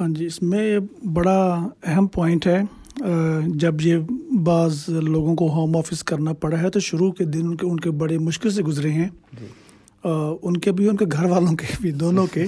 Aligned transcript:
ہاں 0.00 0.08
جی 0.08 0.26
اس 0.26 0.42
میں 0.42 0.78
بڑا 1.14 1.68
اہم 1.82 2.06
پوائنٹ 2.06 2.46
ہے 2.46 2.60
جب 3.46 3.80
یہ 3.80 3.96
بعض 4.44 4.88
لوگوں 4.88 5.34
کو 5.36 5.48
ہوم 5.52 5.76
آفس 5.76 6.04
کرنا 6.04 6.32
پڑا 6.32 6.62
ہے 6.62 6.70
تو 6.70 6.80
شروع 6.80 7.12
کے 7.12 7.24
دن 7.24 7.46
ان 7.46 7.56
کے 7.56 7.66
ان 7.66 7.80
کے 7.80 7.90
بڑے 7.90 8.18
مشکل 8.18 8.50
سے 8.50 8.62
گزرے 8.62 8.90
ہیں۔ 8.90 9.08
جی۔ 9.40 9.46
ان 10.42 10.56
کے 10.56 10.72
بھی 10.72 10.88
ان 10.88 10.96
کے 10.96 11.04
گھر 11.12 11.24
والوں 11.24 11.56
کے 11.56 11.66
بھی 11.80 11.90
دونوں 11.90 12.26
کے۔ 12.26 12.46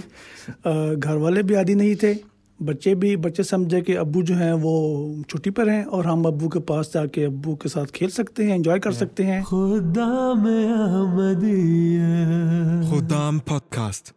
گھر 1.03 1.17
والے 1.17 1.43
بھی 1.43 1.57
عادی 1.57 1.75
نہیں 1.75 1.95
تھے۔ 1.95 2.15
بچے 2.61 2.95
بھی 2.95 3.17
بچے 3.17 3.43
سمجھے 3.43 3.81
کہ 3.81 3.99
ابو 3.99 4.23
جو 4.23 4.35
ہیں 4.35 4.53
وہ 4.53 4.73
چھٹی 5.29 5.51
پر 5.51 5.69
ہیں 5.69 5.83
اور 5.85 6.05
ہم 6.05 6.27
ابو 6.27 6.49
کے 6.49 6.61
پاس 6.61 6.95
جا 6.95 7.07
کے 7.07 7.27
ابو 7.27 7.57
کے 7.57 7.69
ساتھ 7.69 7.93
کھیل 7.93 8.11
سکتے 8.11 8.47
ہیں 8.47 8.55
انجوائے 8.55 8.81
کر 8.81 8.93
سکتے 8.93 9.27
ہیں۔ 9.27 9.43
خدام 12.91 13.39
پوڈ 13.39 13.61
کاسٹ 13.71 14.13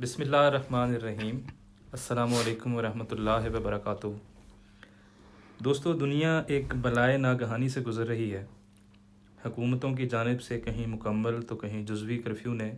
بسم 0.00 0.22
اللہ 0.22 0.36
الرحمن 0.36 0.94
الرحیم۔ 0.94 1.63
السلام 1.94 2.34
علیکم 2.34 2.74
ورحمۃ 2.74 3.10
اللہ 3.10 3.48
وبرکاتہ۔ 3.54 4.06
دوستو، 5.64 5.92
دنیا 5.92 6.42
ایک 6.46 6.74
بلائے 6.74 7.16
ناگہانی 7.16 7.68
سے 7.68 7.80
گزر 7.80 8.06
رہی 8.06 8.34
ہے۔ 8.34 8.44
حکومتوں 9.46 9.94
کی 9.94 10.08
جانب 10.08 10.42
سے 10.42 10.60
کہیں 10.60 10.86
مکمل 10.86 11.42
تو 11.42 11.56
کہیں 11.56 11.86
جزوی 11.86 12.18
کرفیو 12.18 12.54
نے 12.54 12.72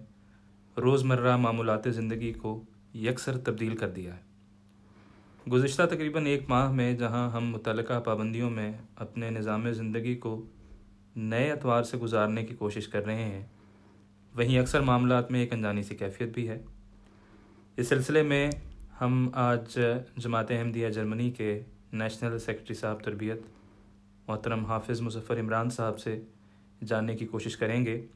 روزمرہ 0.77 1.37
معمولات 1.37 1.87
زندگی 1.87 2.33
کو 2.33 2.63
یکسر 2.95 3.39
تبدیل 3.39 3.77
کر 3.77 3.89
دیا 3.89 4.17
ہے۔ 4.17 5.51
گزشتہ 5.51 5.83
تقریباً 5.83 6.27
ایک 6.27 6.43
ماہ 6.49 6.73
میں 6.73 6.93
جہاں 6.93 7.31
ہم 7.31 7.51
متعلقہ 7.51 8.01
پابندیوں 8.01 8.51
میں 8.51 8.73
اپنے 8.97 9.31
نظام 9.31 9.73
زندگی 9.73 10.15
کو 10.15 10.47
نئے 11.17 11.51
اعتبار 11.51 11.83
سے 11.83 11.99
گزارنے 11.99 12.45
کی 12.45 12.55
کوشش 12.55 12.89
کر 12.89 13.05
رہے 13.05 13.25
ہیں، 13.25 13.45
وہیں 14.35 14.59
اکثر 14.59 14.81
معاملات 14.81 15.31
میں 15.31 15.41
ایک 15.41 15.53
انجانی 15.53 15.83
سی 15.83 15.97
کیفیت 15.97 16.35
بھی 16.35 16.49
ہے۔ 16.49 16.63
اس 17.77 17.89
سلسلے 17.89 18.23
میں 18.23 18.51
ہم 19.01 19.29
آج 19.33 19.79
جماعت 20.17 20.51
احمدیہ 20.51 20.89
جرمنی 20.89 21.31
کے 21.31 21.63
نیشنل 21.93 22.39
سیکرٹری 22.39 22.75
صاحب 22.75 23.03
تربیت 23.05 23.41
محترم 24.29 24.65
حافظ 24.65 25.01
مظفر 25.01 25.41
عمران 25.41 25.71
صاحب 25.71 25.99
سے 25.99 26.21
جاننے 26.87 27.17
کی 27.17 27.27
کوشش 27.27 27.57
کریں 27.57 27.87
گے 27.87 28.07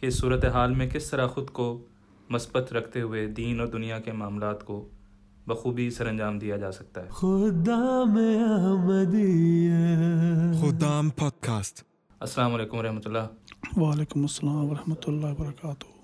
کہ 0.00 0.06
اس 0.06 0.18
صورت 0.18 0.44
حال 0.44 0.74
میں 0.74 0.90
کس 0.90 1.10
طرح 1.10 1.26
خود 1.26 1.50
کو 1.50 1.82
مثبت 2.28 2.72
رکھتے 2.72 3.00
ہوئے 3.00 3.26
دین 3.26 3.60
اور 3.60 3.68
دنیا 3.68 3.98
کے 3.98 4.12
معاملات 4.12 4.64
کو 4.64 4.88
بخوبی 5.46 5.90
سر 5.90 6.06
انجام 6.06 6.38
دیا 6.38 6.56
جا 6.56 6.72
سکتا 6.72 7.02
ہے۔ 7.02 7.08
خدام 10.54 11.10
کاسٹ 11.40 11.84
السلام 12.20 12.54
علیکم 12.54 12.78
ورحمۃ 12.78 13.00
اللہ۔ 13.04 13.26
وعلیکم 13.76 14.20
السلام 14.20 14.70
ورحمۃ 14.70 15.04
اللہ 15.06 15.26
وبرکاتہ۔ 15.26 15.97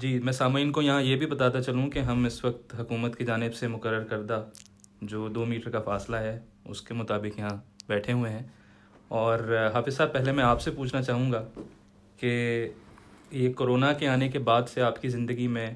جی 0.00 0.18
میں 0.18 0.32
سامعین 0.32 0.72
کو 0.72 0.82
یہاں 0.82 1.02
یہ 1.02 1.16
بھی 1.16 1.26
بتاتا 1.26 1.62
چلوں 1.62 1.88
کہ 1.88 1.98
ہم 1.98 2.24
اس 2.24 2.44
وقت 2.44 2.74
حکومت 2.80 3.16
کی 3.16 3.24
جانب 3.24 3.54
سے 3.54 3.68
مقرر 3.68 4.04
کردہ 4.04 4.44
جو 5.02 5.28
دو 5.28 5.44
میٹر 5.44 5.70
کا 5.70 5.80
فاصلہ 5.80 6.16
ہے، 6.16 6.40
اس 6.64 6.82
کے 6.82 6.94
مطابق 6.94 7.38
یہاں 7.38 7.56
بیٹھے 7.88 8.12
ہوئے 8.12 8.30
ہیں۔ 8.30 8.42
اور 9.08 9.68
حافظ 9.74 9.96
صاحب، 9.96 10.12
پہلے 10.12 10.32
میں 10.32 10.44
آپ 10.44 10.62
سے 10.62 10.70
پوچھنا 10.70 11.02
چاہوں 11.02 11.32
گا 11.32 11.44
کہ 12.16 12.64
یہ 13.30 13.52
کرونا 13.52 13.92
کے 13.92 14.08
آنے 14.08 14.28
کے 14.28 14.38
بعد 14.38 14.62
سے 14.74 14.82
آپ 14.82 15.02
کی 15.02 15.08
زندگی 15.08 15.46
میں 15.46 15.74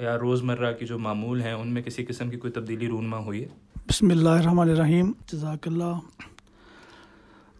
یا 0.00 0.18
روزمرہ 0.18 0.72
کی 0.72 0.86
جو 0.86 0.98
معمول 0.98 1.42
ہیں، 1.42 1.52
ان 1.52 1.68
میں 1.68 1.82
کسی 1.82 2.04
قسم 2.04 2.30
کی 2.30 2.36
کوئی 2.36 2.52
تبدیلی 2.52 2.86
رونما 2.86 3.18
ہوئی 3.18 3.42
ہے؟ 3.42 3.48
بسم 3.88 4.10
اللہ 4.10 4.28
الرحمن 4.28 4.70
الرحیم۔ 4.70 5.12
جزاک 5.32 5.68
اللہ۔ 5.68 5.98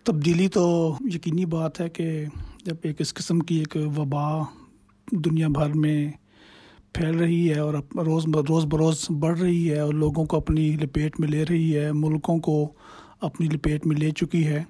تبدیلی 0.03 0.49
تو 0.49 0.97
یقینی 1.15 1.45
بات 1.45 1.81
ہے 1.81 1.89
کہ 1.89 2.25
جب 2.65 2.77
ایک 2.83 3.01
اس 3.01 3.15
قسم 3.15 3.39
کی 3.39 3.59
ایک 3.59 3.77
وبا 3.97 4.62
دنیا 5.13 5.49
بھر 5.49 5.73
میں 5.75 6.11
پھیل 6.93 7.15
رہی 7.19 7.51
ہے 7.51 7.59
اور 7.59 7.75
روز 7.95 8.25
روز 8.49 8.65
بروز 8.65 9.07
بڑھ 9.11 9.39
رہی 9.41 9.71
ہے 9.71 9.79
اور 9.79 9.95
لوگوں 9.95 10.25
کو 10.25 10.37
اپنی 10.37 10.71
لپیٹ 10.71 11.21
میں 11.21 11.29
لے 11.29 11.45
رہی 11.51 11.77
ہے، 11.77 11.93
ملکوں 11.93 12.39
کو 12.39 12.73
اپنی 13.21 13.47
لپیٹ 13.47 13.87
میں 13.87 13.97
لے 13.97 14.11
چکی 14.11 14.47
ہے۔ 14.47 14.63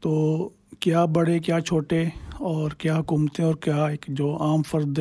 تو 0.00 0.48
کیا 0.80 1.04
بڑے، 1.04 1.38
کیا 1.38 1.60
چھوٹے 1.60 2.04
اور 2.32 2.70
کیا 2.70 2.98
حکومتیں 2.98 3.44
اور 3.44 3.54
کیا 3.54 3.84
ایک 3.86 4.04
جو 4.08 4.36
عام 4.40 4.62
فرد 4.62 4.98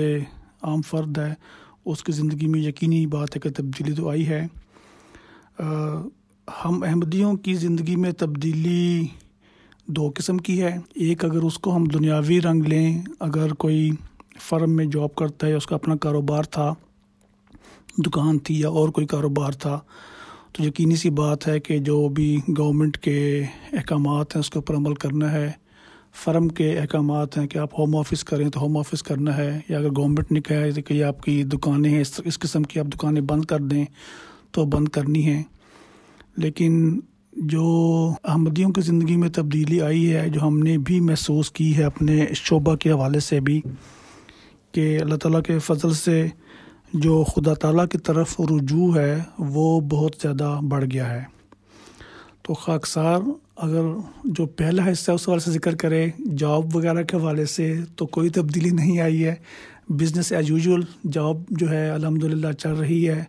عام 0.61 0.81
فرد 0.81 1.17
ہے، 1.17 1.33
اس 1.85 2.03
کی 2.03 2.11
زندگی 2.11 2.47
میں 2.47 2.59
یقینی 2.59 3.05
بات 3.07 3.35
ہے 3.35 3.39
کہ 3.39 3.49
تبدیلی 3.49 3.93
تو 3.93 4.09
آئی 4.09 4.27
ہے۔ 4.27 4.45
ہم 6.65 6.83
احمدیوں 6.83 7.33
کی 7.33 7.53
زندگی 7.53 7.95
میں 7.95 8.11
تبدیلی 8.11 9.07
دو 9.85 10.11
قسم 10.15 10.37
کی 10.37 10.61
ہے۔ 10.61 10.77
ایک 10.95 11.25
اگر 11.25 11.41
اس 11.41 11.57
کو 11.59 11.75
ہم 11.75 11.83
دنیاوی 11.83 12.41
رنگ 12.41 12.63
لیں، 12.63 13.01
اگر 13.19 13.53
کوئی 13.53 13.91
فرم 14.41 14.71
میں 14.71 14.85
جاب 14.85 15.15
کرتا 15.15 15.47
ہے 15.47 15.53
اس 15.53 15.65
کا 15.65 15.75
اپنا 15.75 15.95
کاروبار 15.95 16.43
تھا، 16.43 16.73
دکان 17.97 18.39
تھی 18.39 18.59
یا 18.59 18.69
اور 18.69 18.89
کوئی 18.89 19.07
کاروبار 19.07 19.51
تھا، 19.51 19.79
تو 20.51 20.63
یقینی 20.63 20.95
سی 20.95 21.09
بات 21.09 21.47
ہے 21.47 21.59
کہ 21.59 21.77
جو 21.77 22.07
بھی 22.09 22.37
گورنمنٹ 22.57 22.97
کے 22.97 23.43
احکامات 23.73 24.35
ہیں 24.35 24.39
اس 24.39 24.49
کے 24.49 24.59
اوپر 24.59 24.75
عمل 24.75 24.93
کرنا 24.93 25.31
ہے۔ 25.31 25.51
فرم 26.23 26.47
کے 26.47 26.77
احکامات 26.79 27.37
ہیں 27.37 27.47
کہ 27.47 27.57
آپ 27.57 27.79
ہوم 27.79 27.95
آفس 27.95 28.23
کریں 28.23 28.49
تو 28.49 28.59
ہوم 28.59 28.77
آفس 28.77 29.03
کرنا 29.03 29.37
ہے، 29.37 29.59
یا 29.69 29.77
اگر 29.77 29.89
گورنمنٹ 29.89 30.31
نے 30.31 30.41
کہا 30.41 30.57
ہے 30.57 30.81
کہ 30.81 30.93
یہ 30.93 31.03
آپ 31.03 31.21
کی 31.21 31.43
دکانیں 31.43 31.89
ہیں 31.89 32.03
اس 32.25 32.39
قسم 32.39 32.63
کی 32.63 32.79
آپ 32.79 32.85
دکانیں 32.85 33.21
بند 33.21 33.45
کر 33.45 33.59
دیں 33.59 33.85
تو 34.51 34.65
بند 34.65 34.87
کرنی 34.87 35.23
ہیں۔ 35.25 35.43
لیکن 36.37 36.99
جو 37.33 37.65
احمدیوں 38.23 38.71
کی 38.71 38.81
زندگی 38.81 39.15
میں 39.15 39.29
تبدیلی 39.29 39.81
آئی 39.81 40.13
ہے، 40.13 40.29
جو 40.29 40.41
ہم 40.41 40.59
نے 40.59 40.77
بھی 40.77 40.99
محسوس 40.99 41.51
کی 41.51 41.75
ہے 41.77 41.83
اپنے 41.83 42.25
شعبہ 42.33 42.75
کے 42.75 42.91
حوالے 42.91 43.19
سے 43.19 43.39
بھی 43.39 43.61
کہ 44.71 44.99
اللہ 45.01 45.15
تعالیٰ 45.15 45.41
کے 45.41 45.59
فضل 45.59 45.93
سے 45.93 46.27
جو 46.93 47.23
خدا 47.23 47.53
تعالیٰ 47.53 47.87
کی 47.87 47.97
طرف 47.97 48.39
رجوع 48.39 48.95
ہے 48.95 49.23
وہ 49.39 49.81
بہت 49.81 50.15
زیادہ 50.21 50.59
بڑھ 50.67 50.85
گیا 50.93 51.13
ہے۔ 51.13 51.23
تو 52.41 52.53
خاکسار 52.53 53.19
اگر 53.55 53.81
جو 54.23 54.45
پہلا 54.45 54.91
حصہ 54.91 55.11
اس 55.11 55.27
حوالے 55.27 55.39
سے 55.39 55.51
ذکر 55.51 55.75
کرے 55.75 56.07
جاب 56.37 56.75
وغیرہ 56.75 57.03
کے 57.03 57.17
حوالے 57.17 57.45
سے 57.45 57.75
تو 57.95 58.05
کوئی 58.05 58.29
تبدیلی 58.29 58.69
نہیں 58.69 58.99
آئی 58.99 59.25
ہے۔ 59.25 59.35
بزنس 59.89 60.31
ایز 60.31 60.49
یوزول 60.49 60.83
جاب 61.11 61.37
جو 61.49 61.69
ہے 61.69 61.89
الحمد 61.89 62.23
للہ 62.23 62.51
چل 62.51 62.73
رہی 62.73 63.09
ہے۔ 63.09 63.23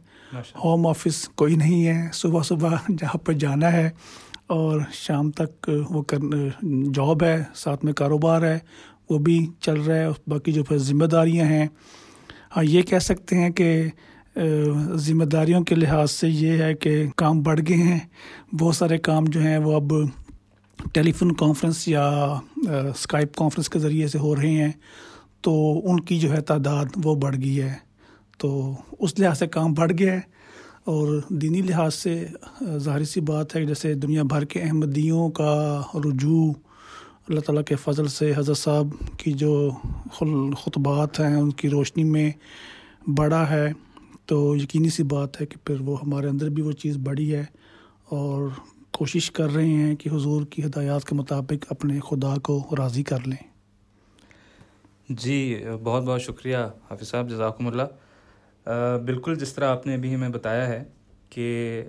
ہوم 0.65 0.87
آفس 0.87 1.29
کوئی 1.29 1.55
نہیں 1.55 1.87
ہے۔ 1.87 2.09
صبح 2.13 2.43
صبح 2.43 2.77
جہاں 2.99 3.19
پہ 3.19 3.33
جانا 3.33 3.73
ہے 3.73 3.91
اور 4.47 4.81
شام 4.93 5.31
تک 5.31 5.71
وہ 5.91 6.03
کر 6.03 6.19
جاب 6.95 7.25
ہے 7.25 7.43
ساتھ 7.55 7.85
میں 7.85 7.93
کاروبار 7.93 8.43
ہے۔ 8.43 8.59
وہ 9.11 9.19
بھی 9.19 9.47
چل 9.61 9.81
رہا 9.81 9.97
ہے 9.97 10.09
باقی 10.27 10.53
جو 10.53 10.65
پھر 10.65 10.79
ذمہ 10.79 11.05
داریاں 11.05 11.47
ہیں 11.47 11.67
ہاں 12.57 12.65
یہ 12.65 12.83
کہہ 12.83 12.99
سکتے 12.99 13.37
ہیں 13.37 13.51
کہ 13.51 13.83
ذمہ 14.95 15.25
داریوں 15.25 15.61
کے 15.65 15.75
لحاظ 15.75 16.11
سے 16.11 16.29
یہ 16.29 16.63
ہے 16.63 16.75
کہ 16.75 17.07
کام 17.17 17.43
بڑھ 17.43 17.61
گئے 17.69 17.77
ہیں۔ 17.77 17.99
بہت 18.59 18.77
سارے 18.77 18.99
کام 18.99 19.25
جو 19.25 19.41
ہیں 19.41 19.59
وہ 19.59 19.75
اب 19.75 19.93
ٹیلی 20.93 21.13
فون 21.13 21.33
کانفرنس 21.35 21.89
یا 21.89 22.09
اسکائپ 22.67 23.35
کانفرنس 23.37 23.69
کے 23.69 23.79
ذریعے 23.79 24.09
سے 24.09 24.19
ہو 24.19 24.37
رہے 24.37 24.51
ہیں۔ 24.51 24.73
تو 25.41 25.81
ان 25.85 26.01
کی 26.01 26.19
جو 26.19 26.33
ہے 26.33 26.41
تعداد 26.41 26.85
وہ 27.05 27.15
بڑھ 27.15 27.37
گئی 27.37 27.61
ہے۔ 27.63 27.75
تو 28.39 28.75
اس 28.99 29.19
لحاظ 29.19 29.39
سے 29.39 29.47
کام 29.47 29.73
بڑھ 29.73 29.93
گیا 29.99 30.13
ہے۔ 30.13 30.21
اور 30.85 31.21
دینی 31.29 31.63
لحاظ 31.63 31.95
سے 31.95 32.27
ظاہر 32.77 33.05
سی 33.05 33.21
بات 33.21 33.57
ہے 33.57 33.67
جیسے 33.67 33.95
دنیا 33.95 34.23
بھر 34.23 34.45
کے 34.45 34.61
احمدیوں 34.61 35.29
کا 35.31 35.83
رجوع 35.95 36.53
اللہ 37.31 37.41
تعالیٰ 37.41 37.63
کے 37.65 37.77
فضل 37.77 38.09
سے 38.09 38.33
حضرت 38.37 38.59
صاحب 38.59 38.87
کی 39.19 39.33
جو 39.33 39.71
خطبات 40.65 41.21
ہیں، 41.21 41.37
ان 41.37 41.51
کی 41.51 41.69
روشنی 41.71 42.05
میں 42.05 42.31
بڑا 43.07 43.51
ہے۔ 43.51 43.73
تو 44.27 44.57
یقینی 44.57 44.89
سی 44.89 45.03
بات 45.03 45.41
ہے 45.41 45.47
کہ 45.47 45.57
پھر 45.67 45.81
وہ 45.81 46.01
ہمارے 46.01 46.27
اندر 46.29 46.49
بھی 46.49 46.63
وہ 46.63 46.73
چیز 46.73 46.97
بڑی 46.97 47.35
ہے 47.35 47.45
اور 48.09 48.49
کوشش 48.91 49.31
کر 49.31 49.55
رہے 49.55 49.67
ہیں 49.67 49.95
کہ 49.97 50.09
حضور 50.09 50.45
کی 50.45 50.65
ہدایات 50.65 51.05
کے 51.05 51.15
مطابق 51.15 51.65
اپنے 51.71 51.99
خدا 52.01 52.35
کو 52.43 52.75
راضی 52.79 53.03
کر 53.03 53.27
لیں۔ 53.27 53.43
جی 55.09 55.65
بہت 55.85 56.03
بہت 56.03 56.23
شکریہ 56.23 56.57
حافظ 56.91 57.09
صاحب، 57.09 57.31
جزاکم 57.31 57.67
اللہ۔ 57.67 58.69
بالکل 59.07 59.35
جس 59.35 59.53
طرح 59.53 59.71
آپ 59.71 59.87
نے 59.87 59.95
ابھی 59.95 60.15
ہمیں 60.15 60.29
بتایا 60.29 60.67
ہے 60.67 60.85
کہ 61.31 61.83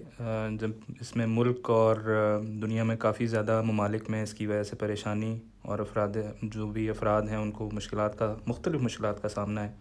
جب 0.60 0.72
اس 1.02 1.16
میں 1.16 1.26
ملک 1.26 1.70
اور 1.70 1.96
دنیا 2.44 2.84
میں 2.84 2.96
کافی 2.96 3.26
زیادہ 3.26 3.62
ممالک 3.62 4.10
میں 4.10 4.24
اس 4.24 4.34
کی 4.34 4.48
وجہ 4.48 4.64
سے 4.64 4.76
پریشانی 4.76 5.40
اور 5.62 5.80
افراد، 5.80 6.08
جو 6.42 6.68
بھی 6.68 6.90
افراد 6.90 7.22
ہیں، 7.22 7.38
ان 7.38 7.52
کو 7.52 7.70
مشکلات 7.74 8.20
کا، 8.20 8.36
مختلف 8.48 8.82
مشکلات 8.82 9.22
کا 9.22 9.30
سامنا 9.30 9.64
ہے۔ 9.64 9.72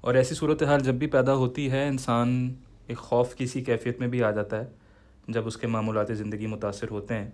اور 0.00 0.14
ایسی 0.14 0.34
صورت 0.34 0.62
حال 0.62 0.80
جب 0.80 0.94
بھی 0.94 1.06
پیدا 1.06 1.34
ہوتی 1.34 1.70
ہے، 1.70 1.88
انسان 1.88 2.54
ایک 2.86 2.98
خوف 2.98 3.34
کی 3.34 3.46
سی 3.46 3.60
کیفیت 3.60 4.00
میں 4.00 4.08
بھی 4.08 4.22
آ 4.22 4.30
جاتا 4.30 4.60
ہے 4.60 4.64
جب 5.28 5.46
اس 5.46 5.56
کے 5.56 5.66
معمولات 5.66 6.06
زندگی 6.16 6.46
متاثر 6.46 6.90
ہوتے 6.90 7.14
ہیں۔ 7.14 7.30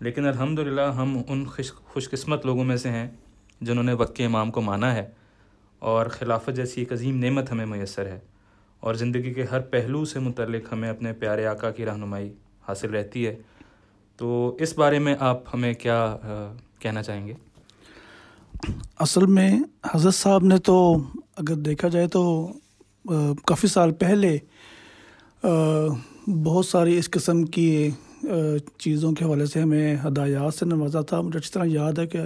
لیکن 0.00 0.26
الحمد 0.26 0.58
للہ 0.58 0.80
ہم 0.80 1.22
ان 1.28 1.44
خوش 1.44 1.72
خوش 1.72 2.10
قسمت 2.10 2.46
لوگوں 2.46 2.64
میں 2.64 2.76
سے 2.76 2.88
ہیں 2.88 3.08
جنہوں 3.60 3.84
نے 3.84 3.92
وقت 3.92 4.16
کے 4.16 4.24
امام 4.24 4.50
کو 4.50 4.60
مانا 4.60 4.94
ہے 4.94 5.10
اور 5.78 6.06
خلافت 6.06 6.50
جیسی 6.56 6.80
ایک 6.80 6.92
عظیم 6.92 7.18
نعمت 7.18 7.52
ہمیں 7.52 7.66
میسر 7.66 8.06
ہے۔ 8.06 8.18
اور 8.80 8.94
زندگی 8.94 9.32
کے 9.34 9.44
ہر 9.50 9.60
پہلو 9.60 10.04
سے 10.04 10.18
متعلق 10.18 10.72
ہمیں 10.72 10.90
اپنے 10.90 11.12
پیارے 11.12 11.46
آقا 11.46 11.70
کی 11.70 11.86
رہنمائی 11.86 12.32
حاصل 12.68 12.90
رہتی 12.90 13.26
ہے۔ 13.26 13.36
تو 14.16 14.56
اس 14.60 14.78
بارے 14.78 14.98
میں 14.98 15.14
آپ 15.18 15.54
ہمیں 15.54 15.74
کیا 15.74 16.16
کہنا 16.78 17.02
چاہیں 17.02 17.26
گے؟ 17.26 17.34
اصل 19.00 19.26
میں 19.26 19.50
حضرت 19.94 20.14
صاحب 20.14 20.44
نے 20.44 20.58
تو 20.58 20.98
اگر 21.36 21.54
دیکھا 21.54 21.88
جائے 21.88 22.08
تو 22.08 22.52
کافی 23.46 23.68
سال 23.68 23.92
پہلے 23.92 24.36
بہت 26.44 26.66
ساری 26.66 26.98
اس 26.98 27.10
قسم 27.10 27.44
کی 27.46 27.90
چیزوں 28.78 29.12
کے 29.12 29.24
حوالے 29.24 29.46
سے 29.46 29.60
ہمیں 29.62 29.96
ہدایات 30.06 30.54
سے 30.54 30.64
نوازا 30.66 31.00
تھا۔ 31.00 31.20
مجھے 31.20 31.38
اچھی 31.38 31.50
طرح 31.52 31.64
یاد 31.64 31.98
ہے 31.98 32.06
کہ 32.06 32.18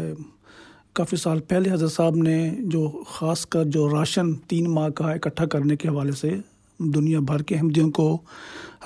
کافی 0.94 1.16
سال 1.16 1.40
پہلے 1.40 1.70
حضرت 1.70 1.92
صاحب 1.92 2.16
نے 2.16 2.50
جو 2.58 3.02
خاص 3.08 3.46
کر 3.46 3.64
جو 3.64 3.88
راشن 3.90 4.34
تین 4.34 4.70
ماہ 4.70 4.88
کا 4.88 5.10
اکٹھا 5.10 5.46
کرنے 5.46 5.76
کے 5.76 5.88
حوالے 5.88 6.12
سے 6.12 6.30
دنیا 6.78 7.20
بھر 7.20 7.42
کے 7.42 7.54
احمدیوں 7.54 7.90
کو 7.90 8.18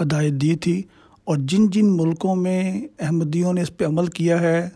ہدایت 0.02 0.32
دی 0.32 0.54
تھی 0.54 0.82
اور 1.24 1.36
جن 1.36 1.70
جن 1.70 1.96
ملکوں 1.96 2.36
میں 2.36 2.86
احمدیوں 3.00 3.52
نے 3.52 3.62
اس 3.62 3.76
پہ 3.76 3.84
عمل 3.84 4.06
کیا 4.06 4.40
ہے، 4.40 4.68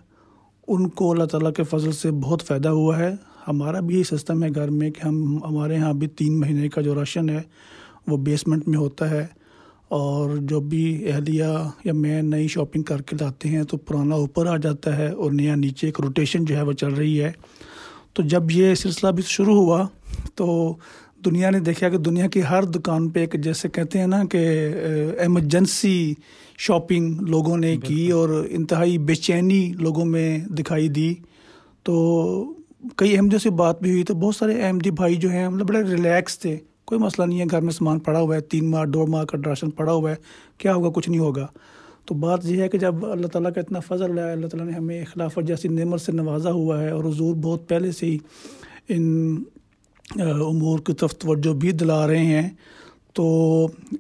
ان 0.69 0.89
کو 0.89 1.11
اللہ 1.13 1.25
تعالیٰ 1.25 1.53
کے 1.53 1.63
فضل 1.63 1.93
سے 1.93 2.11
بہت 2.11 2.43
فائدہ 2.43 2.69
ہوا 2.69 2.99
ہے۔ 2.99 3.15
ہمارا 3.49 3.81
بھی 3.81 3.99
یہ 3.99 4.03
سسٹم 4.03 4.45
ہے 4.45 4.49
گھر 4.55 4.71
میں 4.71 4.91
کہ 4.91 5.07
ہم، 5.07 5.45
ہمارے 5.45 5.75
یہاں 5.75 5.93
بھی 5.93 6.07
تین 6.07 6.41
مہینے 6.41 6.69
کا 6.69 6.81
جو 6.81 6.95
راشن 6.95 7.29
ہے، 7.29 7.41
وہ 8.07 8.17
بیسمنٹ 8.17 8.69
میں 8.69 8.79
ہوتا 8.79 9.11
ہے۔ 9.11 9.27
اور 9.91 10.37
جو 10.37 10.61
بھی 10.61 11.13
اہلیہ 11.13 11.45
یا 11.85 11.93
میں 11.93 12.23
نئی 12.23 12.49
شاپنگ 12.49 12.83
کر 12.83 13.03
کے 13.03 13.17
لاتے 13.21 13.49
ہیں 13.49 13.63
تو 13.63 13.77
پرانا 13.77 14.15
اوپر 14.15 14.47
آ 14.47 14.57
جاتا 14.57 14.97
ہے 14.99 15.09
اور 15.11 15.33
نیا 15.33 15.55
نیچے 15.55 15.87
ایک 15.87 16.01
روٹیشن 16.01 16.45
جو 16.45 16.57
ہے 16.57 16.63
وہ 16.63 16.73
چل 16.73 16.95
رہی 16.95 17.23
ہے۔ 17.23 17.33
تو 18.15 18.23
جب 18.23 18.51
یہ 18.51 18.75
سلسلہ 18.75 19.11
بھی 19.11 19.23
شروع 19.27 19.55
ہوا 19.55 19.87
تو 20.35 20.75
دنیا 21.25 21.51
نے 21.51 21.61
دیکھا 21.61 21.89
کہ 21.89 21.99
دنیا 21.99 22.27
کی 22.27 22.41
ہر 22.51 22.65
دکان 22.65 23.09
پہ 23.09 23.21
ایک 23.21 23.35
جیسے 23.43 23.69
کہتے 23.69 23.99
ہیں 23.99 24.07
نا 24.07 24.25
کہ 24.25 24.39
ایمرجنسی 25.19 26.15
شاپنگ 26.59 27.21
لوگوں 27.21 27.57
نے 27.57 27.77
کی 27.77 28.11
اور 28.11 28.29
انتہائی 28.51 28.99
بے 28.99 29.15
چینی 29.15 29.73
لوگوں 29.79 30.05
میں 30.05 30.39
دکھائی 30.39 30.89
دی۔ 30.89 31.15
تو 31.83 31.95
کئی 32.97 33.17
احمدیوں 33.17 33.41
سے 33.41 33.51
بات 33.51 33.83
بھی 33.83 33.91
ہوئی 33.91 34.03
تو 34.03 34.15
بہت 34.15 34.37
سارے 34.37 34.63
احمدی 34.63 34.91
بھائی 34.91 35.15
جو 35.15 35.31
ہیں 35.31 35.49
مطلب 35.49 35.69
بڑے 35.69 35.83
ریلیکس 35.83 36.39
تھے۔ 36.39 36.57
کوئی 36.91 37.01
مسئلہ 37.01 37.27
نہیں 37.27 37.41
ہے، 37.41 37.45
گھر 37.51 37.61
میں 37.61 37.73
سامان 37.73 37.99
پڑا 37.99 38.21
ہوا 38.21 38.37
ہے، 38.37 38.41
تین 38.41 38.71
ماہ، 38.71 38.85
دو 38.85 39.07
ماہ 39.07 39.25
کا 39.25 39.39
راشن 39.47 39.71
پڑا 39.71 39.93
ہوا 39.93 40.11
ہے، 40.11 40.17
کیا 40.59 40.75
ہوگا؟ 40.75 40.91
کچھ 40.95 41.09
نہیں 41.11 41.21
ہوگا۔ 41.21 41.47
تو 42.05 42.15
بات 42.15 42.47
یہ 42.47 42.63
ہے 42.63 42.69
کہ 42.69 42.79
جب 42.79 43.07
اللہ 43.07 43.27
تعالیٰ 43.27 43.53
کا 43.55 43.61
اتنا 43.61 43.81
فضل 43.81 44.19
ہے، 44.19 44.33
اللہ 44.33 44.47
تعالیٰ 44.47 44.67
نے 44.67 44.73
ہمیں 44.73 45.05
خلافت 45.05 45.47
جیسی 45.47 45.69
نعمت 45.69 46.01
سے 46.01 46.13
نوازا 46.13 46.53
ہوا 46.53 46.83
ہے 46.83 46.91
اور 46.91 47.05
حضور 47.05 47.35
بہت 47.35 47.69
پہلے 47.69 47.93
سے 47.93 48.07
ہی 48.07 48.19
ان 48.89 49.37
امور 50.21 50.79
کی 50.79 50.93
طرف 50.93 51.17
توجہ 51.17 51.55
بھی 51.55 51.73
دلا 51.73 52.07
رہے 52.07 52.25
ہیں۔ 52.25 52.49
تو 53.13 53.27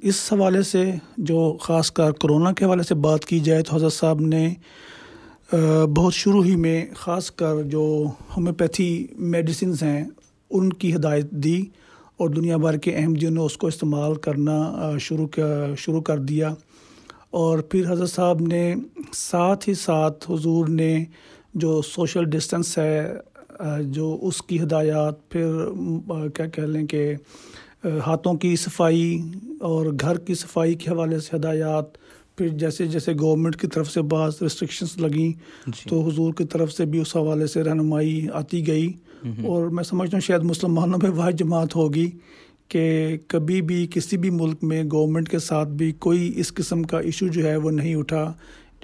اس 0.02 0.32
حوالے 0.32 0.62
سے 0.62 0.92
جو 1.16 1.56
خاص 1.60 1.90
کر 1.90 2.12
کرونا 2.12 2.52
کے 2.52 2.64
حوالے 2.64 2.82
سے 2.82 2.94
بات 2.94 3.24
کی 3.24 3.40
جائے 3.40 3.62
تو 3.62 3.76
حضرت 3.76 3.92
صاحب 3.92 4.20
نے 4.20 4.54
بہت 5.96 6.14
شروع 6.14 6.44
ہی 6.44 6.56
میں 6.56 6.86
خاص 6.96 7.30
کر 7.30 7.62
جو 7.62 8.06
ہومیوپیتھی 8.36 9.06
میڈیسنز 9.18 9.82
ہیں، 9.82 10.04
ان 10.50 10.72
کی 10.72 10.94
ہدایت 10.94 11.30
دی۔ 11.30 11.62
اور 12.20 12.28
دنیا 12.28 12.56
بھر 12.56 12.76
کے 12.76 12.94
احمدیوں 12.96 13.30
نے 13.30 13.40
اس 13.40 13.56
کو 13.56 13.66
استعمال 13.66 14.14
کرنا 14.14 14.56
شروع 15.00 15.26
شروع 15.78 16.00
کر 16.00 16.18
دیا۔ 16.18 16.54
اور 17.30 17.58
پھر 17.58 17.90
حضرت 17.92 18.10
صاحب 18.10 18.40
نے 18.40 18.74
ساتھ 19.12 19.68
ہی 19.68 19.74
ساتھ 19.74 20.30
حضور 20.30 20.68
نے 20.68 21.04
جو 21.54 21.82
سوشل 21.82 22.24
ڈسٹنس 22.24 22.78
ہے 22.78 23.12
جو 23.80 24.18
اس 24.22 24.42
کی 24.42 24.60
ہدایات 24.62 25.28
پھر 25.28 25.52
کیا 26.34 26.46
کہہ 26.46 26.62
لیں 26.62 26.86
کہ 26.86 27.14
ہاتھوں 28.06 28.34
کی 28.34 28.56
صفائی 28.56 29.22
اور 29.60 29.86
گھر 30.00 30.18
کی 30.18 30.34
صفائی 30.34 30.74
کے 30.74 30.90
حوالے 30.90 31.20
سے 31.20 31.36
ہدایات 31.36 31.98
پھر 32.38 32.48
جیسے 32.48 32.86
جیسے 32.86 33.12
گورنمنٹ 33.20 33.56
کی 33.60 33.66
طرف 33.66 33.90
سے 33.90 34.02
بعض 34.02 34.32
ریسٹرکشنس 34.42 34.96
لگیں 34.98 35.32
جی۔ 35.66 35.88
تو 35.88 36.08
حضور 36.08 36.32
کی 36.32 36.44
طرف 36.44 36.72
سے 36.72 36.84
بھی 36.84 37.00
اس 37.00 37.16
حوالے 37.16 37.46
سے 37.46 37.62
رہنمائی 37.62 38.26
آتی 38.32 38.66
گئی۔ 38.66 38.92
اور 39.24 39.68
میں 39.68 39.84
سمجھتا 39.84 40.16
ہوں 40.16 40.20
شاید 40.20 40.42
مسلمانوں 40.42 40.98
میں 41.02 41.10
واحد 41.10 41.32
جماعت 41.32 41.76
ہوگی 41.76 42.10
کہ 42.68 43.16
کبھی 43.26 43.62
بھی 43.62 43.86
کسی 43.90 44.16
بھی 44.16 44.30
ملک 44.30 44.64
میں 44.64 44.82
گورنمنٹ 44.92 45.28
کے 45.28 45.38
ساتھ 45.38 45.68
بھی 45.68 45.92
کوئی 45.98 46.32
اس 46.36 46.52
قسم 46.54 46.82
کا 46.82 46.98
ایشو 46.98 47.28
جو 47.28 47.44
ہے 47.44 47.56
وہ 47.56 47.70
نہیں 47.70 47.94
اٹھا. 47.94 48.32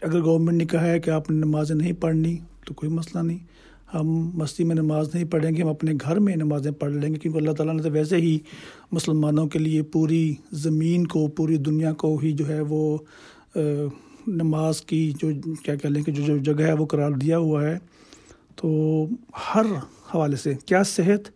اگر 0.02 0.22
گورنمنٹ 0.24 0.58
نے 0.58 0.64
کہا 0.66 0.86
ہے 0.86 1.00
کہ 1.00 1.10
آپ 1.10 1.30
نے 1.30 1.36
نمازیں 1.36 1.76
نہیں 1.76 1.92
پڑھنی 1.92 2.36
تو 2.66 2.74
کوئی 2.74 2.92
مسئلہ 2.92 3.22
نہیں. 3.22 3.38
ہم 3.94 4.08
مسجد 4.34 4.60
میں 4.60 4.76
نماز 4.76 5.08
نہیں 5.14 5.24
پڑھیں 5.24 5.50
گے، 5.56 5.62
ہم 5.62 5.68
اپنے 5.68 5.92
گھر 6.00 6.18
میں 6.18 6.36
نمازیں 6.36 6.70
پڑھ 6.70 6.92
لیں 6.92 7.14
گے، 7.14 7.18
کیونکہ 7.18 7.38
اللہ 7.38 7.50
تعالیٰ 7.50 7.74
نے 7.74 7.82
تو 7.82 7.90
ویسے 7.90 8.16
ہی 8.16 8.38
مسلمانوں 8.92 9.46
کے 9.46 9.58
لیے 9.58 9.82
پوری 9.82 10.34
زمین 10.52 11.06
کو، 11.06 11.28
پوری 11.28 11.56
دنیا 11.56 11.92
کو 11.92 12.16
ہی 12.16 12.32
جو 12.32 12.48
ہے 12.48 12.60
وہ 12.60 12.98
نماز 14.26 14.80
کی 14.80 15.12
جو 15.20 15.30
کیا 15.64 15.74
کہہ 15.74 15.90
لیں 15.90 16.02
کہ 16.02 16.12
جو 16.12 16.22
جو 16.22 16.52
جگہ 16.52 16.66
ہے 16.66 16.72
وہ 16.72 16.86
قرار 16.86 17.10
دیا 17.10 17.38
ہوا 17.38 17.66
ہے۔ 17.66 17.78
تو 18.56 19.04
ہر 19.54 19.66
حوالے 20.14 20.36
سے 20.36 20.54
کیا 20.66 20.82
صحت، 20.82 21.30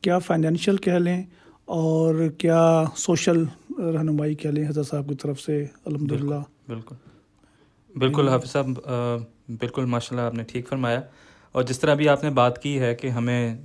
کیا 0.00 0.18
فائنینشیل 0.18 0.76
کہہ 0.76 0.92
لیں 0.92 1.22
اور 1.64 2.14
کیا 2.38 2.84
سوشل 2.96 3.44
رہنمائی 3.78 4.34
کہہ 4.34 4.50
لیں 4.50 4.68
حضرت 4.68 4.86
صاحب 4.86 5.08
کی 5.08 5.14
طرف 5.14 5.40
سے؟ 5.40 5.66
الحمد 5.84 6.12
للہ 6.12 6.34
بالکل۔ 6.68 6.94
بالکل 7.98 8.28
حافظ 8.28 8.50
صاحب 8.50 8.66
بالکل 9.48 9.84
ماشاء 9.84 10.16
اللہ 10.16 10.26
آپ 10.26 10.34
نے 10.34 10.42
ٹھیک 10.42 10.68
فرمایا۔ 10.68 11.00
اور 11.52 11.62
جس 11.62 11.78
طرح 11.78 11.94
بھی 11.94 12.08
آپ 12.08 12.24
نے 12.24 12.30
بات 12.30 12.62
کی 12.62 12.80
ہے 12.80 12.94
کہ 12.94 13.08
ہمیں 13.08 13.56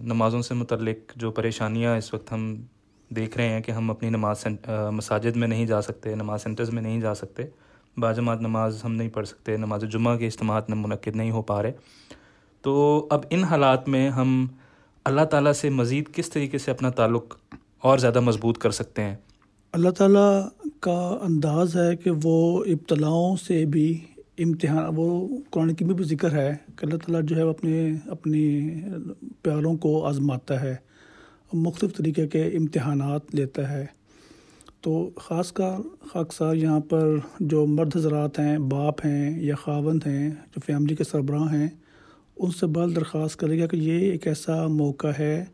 نمازوں 0.00 0.42
سے 0.42 0.54
متعلق 0.54 1.12
جو 1.16 1.30
پریشانیاں 1.30 1.96
اس 1.96 2.14
وقت 2.14 2.32
ہم 2.32 2.62
دیکھ 3.10 3.36
رہے 3.36 3.48
ہیں 3.48 3.60
کہ 3.60 3.72
ہم 3.72 3.90
اپنی 3.90 4.10
نماز 4.10 4.46
مساجد 4.90 5.36
میں 5.36 5.48
نہیں 5.48 5.66
جا 5.66 5.82
سکتے، 5.82 6.14
نماز 6.14 6.42
سینٹرز 6.42 6.70
میں 6.70 6.82
نہیں 6.82 7.00
جا 7.00 7.14
سکتے، 7.14 7.42
باجماعت 7.96 8.40
نماز 8.40 8.84
ہم 8.84 8.94
نہیں 8.94 9.08
پڑھ 9.08 9.26
سکتے، 9.26 9.56
نماز 9.56 9.84
جمعہ 9.92 10.16
کے 10.16 10.26
اجتماعات 10.26 10.70
منعقد 10.70 11.16
نہیں 11.16 11.30
ہو 11.30 11.42
پا 11.42 11.62
رہے۔ 11.62 11.72
تو 12.68 13.06
اب 13.10 13.20
ان 13.30 13.44
حالات 13.44 13.88
میں 13.88 14.10
ہم 14.10 14.46
اللہ 15.04 15.24
تعالیٰ 15.24 15.52
سے 15.52 15.70
مزید 15.70 16.04
کس 16.12 16.30
طریقے 16.30 16.58
سے 16.58 16.70
اپنا 16.70 16.90
تعلق 16.90 17.36
اور 17.78 17.98
زیادہ 17.98 18.20
مضبوط 18.20 18.58
کر 18.58 18.70
سکتے 18.70 19.02
ہیں؟ 19.02 19.16
اللہ 19.72 19.90
تعالیٰ 19.90 20.48
کا 20.80 21.18
انداز 21.22 21.76
ہے 21.76 21.96
کہ 21.96 22.10
وہ 22.22 22.64
ابتلاؤں 22.64 23.36
سے 23.36 23.64
بھی 23.64 23.98
امتحان، 24.38 24.84
وہ 24.96 25.28
قرآن 25.50 25.74
کی 25.74 25.84
بھی 25.84 26.04
ذکر 26.04 26.32
ہے 26.32 26.56
کہ 26.76 26.86
اللہ 26.86 26.96
تعالیٰ 26.96 27.22
جو 27.22 27.36
ہے 27.36 27.42
وہ 27.42 27.50
اپنے، 27.50 27.94
اپنی 28.06 28.70
پیاروں 29.42 29.76
کو 29.76 30.06
آزماتا 30.06 30.60
ہے، 30.60 30.76
مختلف 31.52 31.96
طریقے 31.96 32.28
کے 32.28 32.42
امتحانات 32.42 33.34
لیتا 33.34 33.70
ہے۔ 33.70 33.86
تو 34.80 35.10
خاص 35.16 35.52
کر 35.52 35.82
خاکثار 36.12 36.54
یہاں 36.54 36.80
پر 36.80 37.16
جو 37.40 37.66
مرد 37.66 37.96
حضرات 37.96 38.38
ہیں، 38.38 38.58
باپ 38.58 39.06
ہیں 39.06 39.40
یا 39.42 39.54
خاوند 39.54 40.02
ہیں، 40.06 40.30
جو 40.30 40.60
فیملی 40.66 40.96
کے 40.96 41.04
سربراہ 41.04 41.52
ہیں 41.52 41.68
ان 42.38 42.50
سے 42.50 42.66
بال 42.66 42.96
درخواست 42.96 43.36
کرے 43.36 43.60
گا 43.60 43.66
کہ 43.66 43.76
یہ 43.76 43.98
ایک 43.98 44.26
ایسا 44.26 44.66
موقع 44.66 45.08
ہے 45.18 45.44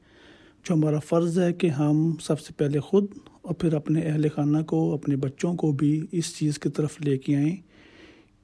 جو 0.65 0.75
ہمارا 0.75 0.99
فرض 0.99 1.39
ہے 1.39 1.53
کہ 1.53 1.67
ہم 1.67 2.15
سب 2.21 2.41
سے 2.41 2.53
پہلے 2.57 2.81
خود 2.81 3.05
اور 3.43 3.55
پھر 3.55 3.75
اپنے 3.75 4.01
اہل 4.01 4.27
خانہ 4.35 4.59
کو، 4.63 4.95
اپنے 4.95 5.17
بچوں 5.17 5.55
کو 5.55 5.73
بھی 5.73 6.07
اس 6.13 6.37
چیز 6.37 6.59
کی 6.59 6.69
طرف 6.69 7.01
لے 7.01 7.19
کے 7.19 7.37
آئیں 7.37 7.57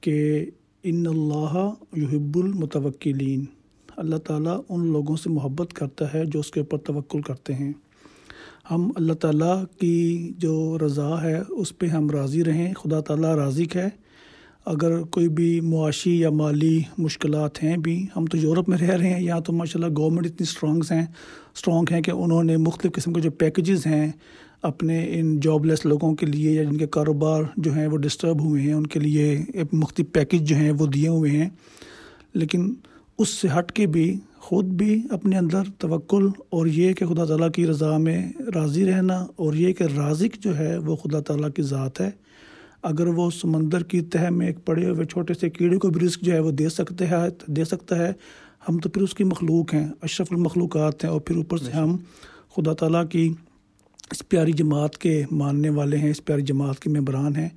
کہ 0.01 0.45
ان 0.83 1.07
اللہ 1.07 1.73
یحب 1.97 2.37
المتوکلین۔ 2.37 3.45
اللہ 3.97 4.15
تعالیٰ 4.15 4.61
ان 4.69 4.91
لوگوں 4.91 5.15
سے 5.15 5.29
محبت 5.29 5.73
کرتا 5.73 6.13
ہے 6.13 6.25
جو 6.25 6.39
اس 6.39 6.51
کے 6.51 6.59
اوپر 6.59 6.77
توکل 6.77 7.21
کرتے 7.21 7.53
ہیں۔ 7.53 7.73
ہم 8.71 8.91
اللہ 8.95 9.13
تعالیٰ 9.13 9.63
کی 9.79 10.31
جو 10.37 10.77
رضا 10.85 11.23
ہے 11.23 11.39
اس 11.49 11.77
پہ 11.77 11.85
ہم 11.85 12.09
راضی 12.09 12.43
رہیں، 12.43 12.73
خدا 12.73 12.99
تعالیٰ 12.99 13.35
راضی 13.35 13.65
ہے۔ 13.75 14.00
اگر 14.65 15.01
کوئی 15.03 15.27
بھی 15.27 15.61
معاشی 15.61 16.19
یا 16.19 16.29
مالی 16.29 16.81
مشکلات 16.97 17.63
ہیں 17.63 17.77
بھی 17.77 18.05
ہم 18.15 18.25
تو 18.25 18.37
یورپ 18.37 18.69
میں 18.69 18.77
رہ 18.77 18.89
رہے 18.89 19.13
ہیں، 19.13 19.21
یہاں 19.21 19.39
تو 19.39 19.53
ماشاء 19.53 19.79
اللہ 19.79 19.93
گورنمنٹ 19.97 20.25
اتنی 20.25 20.43
اسٹرانگس 20.49 20.91
ہیں 20.91 21.05
اسٹرانگ 21.55 21.85
ہیں 21.91 22.01
کہ 22.01 22.11
انہوں 22.11 22.43
نے 22.43 22.57
مختلف 22.57 22.91
قسم 22.91 23.13
کے 23.13 23.21
جو 23.21 23.31
پیکیجز 23.31 23.85
ہیں 23.85 24.11
اپنے 24.61 25.05
ان 25.13 25.39
جاب 25.39 25.65
لیس 25.65 25.85
لوگوں 25.85 26.15
کے 26.15 26.25
لیے 26.25 26.51
یا 26.51 26.63
جن 26.63 26.77
کے 26.77 26.87
کاروبار 26.87 27.43
جو 27.57 27.73
ہیں 27.73 27.87
وہ 27.87 27.97
ڈسٹرب 27.97 28.41
ہوئے 28.41 28.61
ہیں، 28.61 28.73
ان 28.73 28.87
کے 28.87 28.99
لیے 28.99 29.45
مختلف 29.73 30.11
پیکیج 30.11 30.41
جو 30.41 30.55
ہیں 30.55 30.71
وہ 30.71 30.85
دیے 30.85 31.07
ہوئے 31.07 31.31
ہیں۔ 31.31 31.49
لیکن 32.33 32.73
اس 33.17 33.29
سے 33.29 33.47
ہٹ 33.59 33.71
کے 33.71 33.87
بھی 33.87 34.19
خود 34.37 34.65
بھی 34.65 35.01
اپنے 35.09 35.37
اندر 35.37 35.61
توکل 35.77 36.29
اور 36.49 36.65
یہ 36.65 36.93
کہ 36.93 37.05
خدا 37.05 37.25
تعالیٰ 37.25 37.51
کی 37.51 37.67
رضا 37.67 37.97
میں 37.97 38.33
راضی 38.55 38.85
رہنا 38.85 39.25
اور 39.35 39.53
یہ 39.53 39.73
کہ 39.73 39.83
رازق 39.83 40.43
جو 40.43 40.57
ہے 40.57 40.77
وہ 40.77 40.95
خدا 40.95 41.19
تعالیٰ 41.19 41.49
کی 41.55 41.61
ذات 41.61 42.01
ہے۔ 42.01 42.09
اگر 42.83 43.07
وہ 43.07 43.29
سمندر 43.29 43.83
کی 43.83 44.01
تہ 44.01 44.29
میں 44.29 44.47
ایک 44.47 44.65
پڑے 44.65 44.89
ہوئے 44.89 45.05
چھوٹے 45.05 45.33
سے 45.33 45.49
کیڑے 45.49 45.77
کو 45.77 45.89
بھی 45.89 46.05
رزق 46.05 46.21
جو 46.21 46.33
ہے 46.33 46.39
وہ 46.39 46.51
دے 46.51 46.69
سکتے 46.69 47.05
ہیں، 47.05 47.29
دے 47.47 47.65
سکتا 47.65 47.95
ہے، 47.95 48.13
ہم 48.69 48.77
تو 48.77 48.89
پھر 48.89 49.01
اس 49.01 49.13
کی 49.13 49.23
مخلوق 49.23 49.73
ہیں، 49.73 49.87
اشرف 50.01 50.27
المخلوقات 50.31 51.03
ہیں 51.03 51.11
اور 51.11 51.21
پھر 51.21 51.35
اوپر 51.35 51.57
سے 51.57 51.71
ہم 51.71 51.97
خدا 52.55 52.73
تعالیٰ 52.73 53.07
کی 53.09 53.33
اس 54.11 54.29
پیاری 54.29 54.51
جماعت 54.51 54.97
کے 54.97 55.23
ماننے 55.31 55.69
والے 55.69 55.97
ہیں، 55.97 56.09
اس 56.09 56.25
پیاری 56.25 56.41
جماعت 56.41 56.79
کے 56.79 56.89
ممبران 56.89 57.35
ہیں۔ 57.35 57.49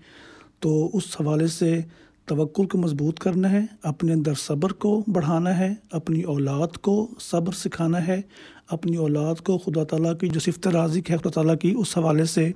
تو 0.61 0.90
اس 0.93 1.21
حوالے 1.21 1.47
سے 1.47 1.81
توکل 2.28 2.66
کو 2.66 2.78
مضبوط 2.78 3.19
کرنا 3.19 3.50
ہے، 3.52 3.61
اپنے 3.83 4.12
اندر 4.12 4.35
صبر 4.35 4.73
کو 4.73 5.04
بڑھانا 5.07 5.59
ہے، 5.59 5.75
اپنی 5.93 6.23
اولاد 6.23 6.76
کو 6.76 6.95
صبر 7.21 7.52
سکھانا 7.52 8.07
ہے، 8.07 8.21
اپنی 8.69 8.97
اولاد 8.97 9.35
کو 9.35 9.59
خدا 9.59 9.85
تعالیٰ 9.85 10.16
کی 10.19 10.28
جو 10.28 10.40
صفت 10.40 10.69
رازق 10.69 11.11
ہے، 11.11 11.16
خدا 11.16 11.31
تعالیٰ 11.31 11.57
کی، 11.59 11.75
اس 11.78 11.97
حوالے 11.99 12.25
سے 12.25 12.50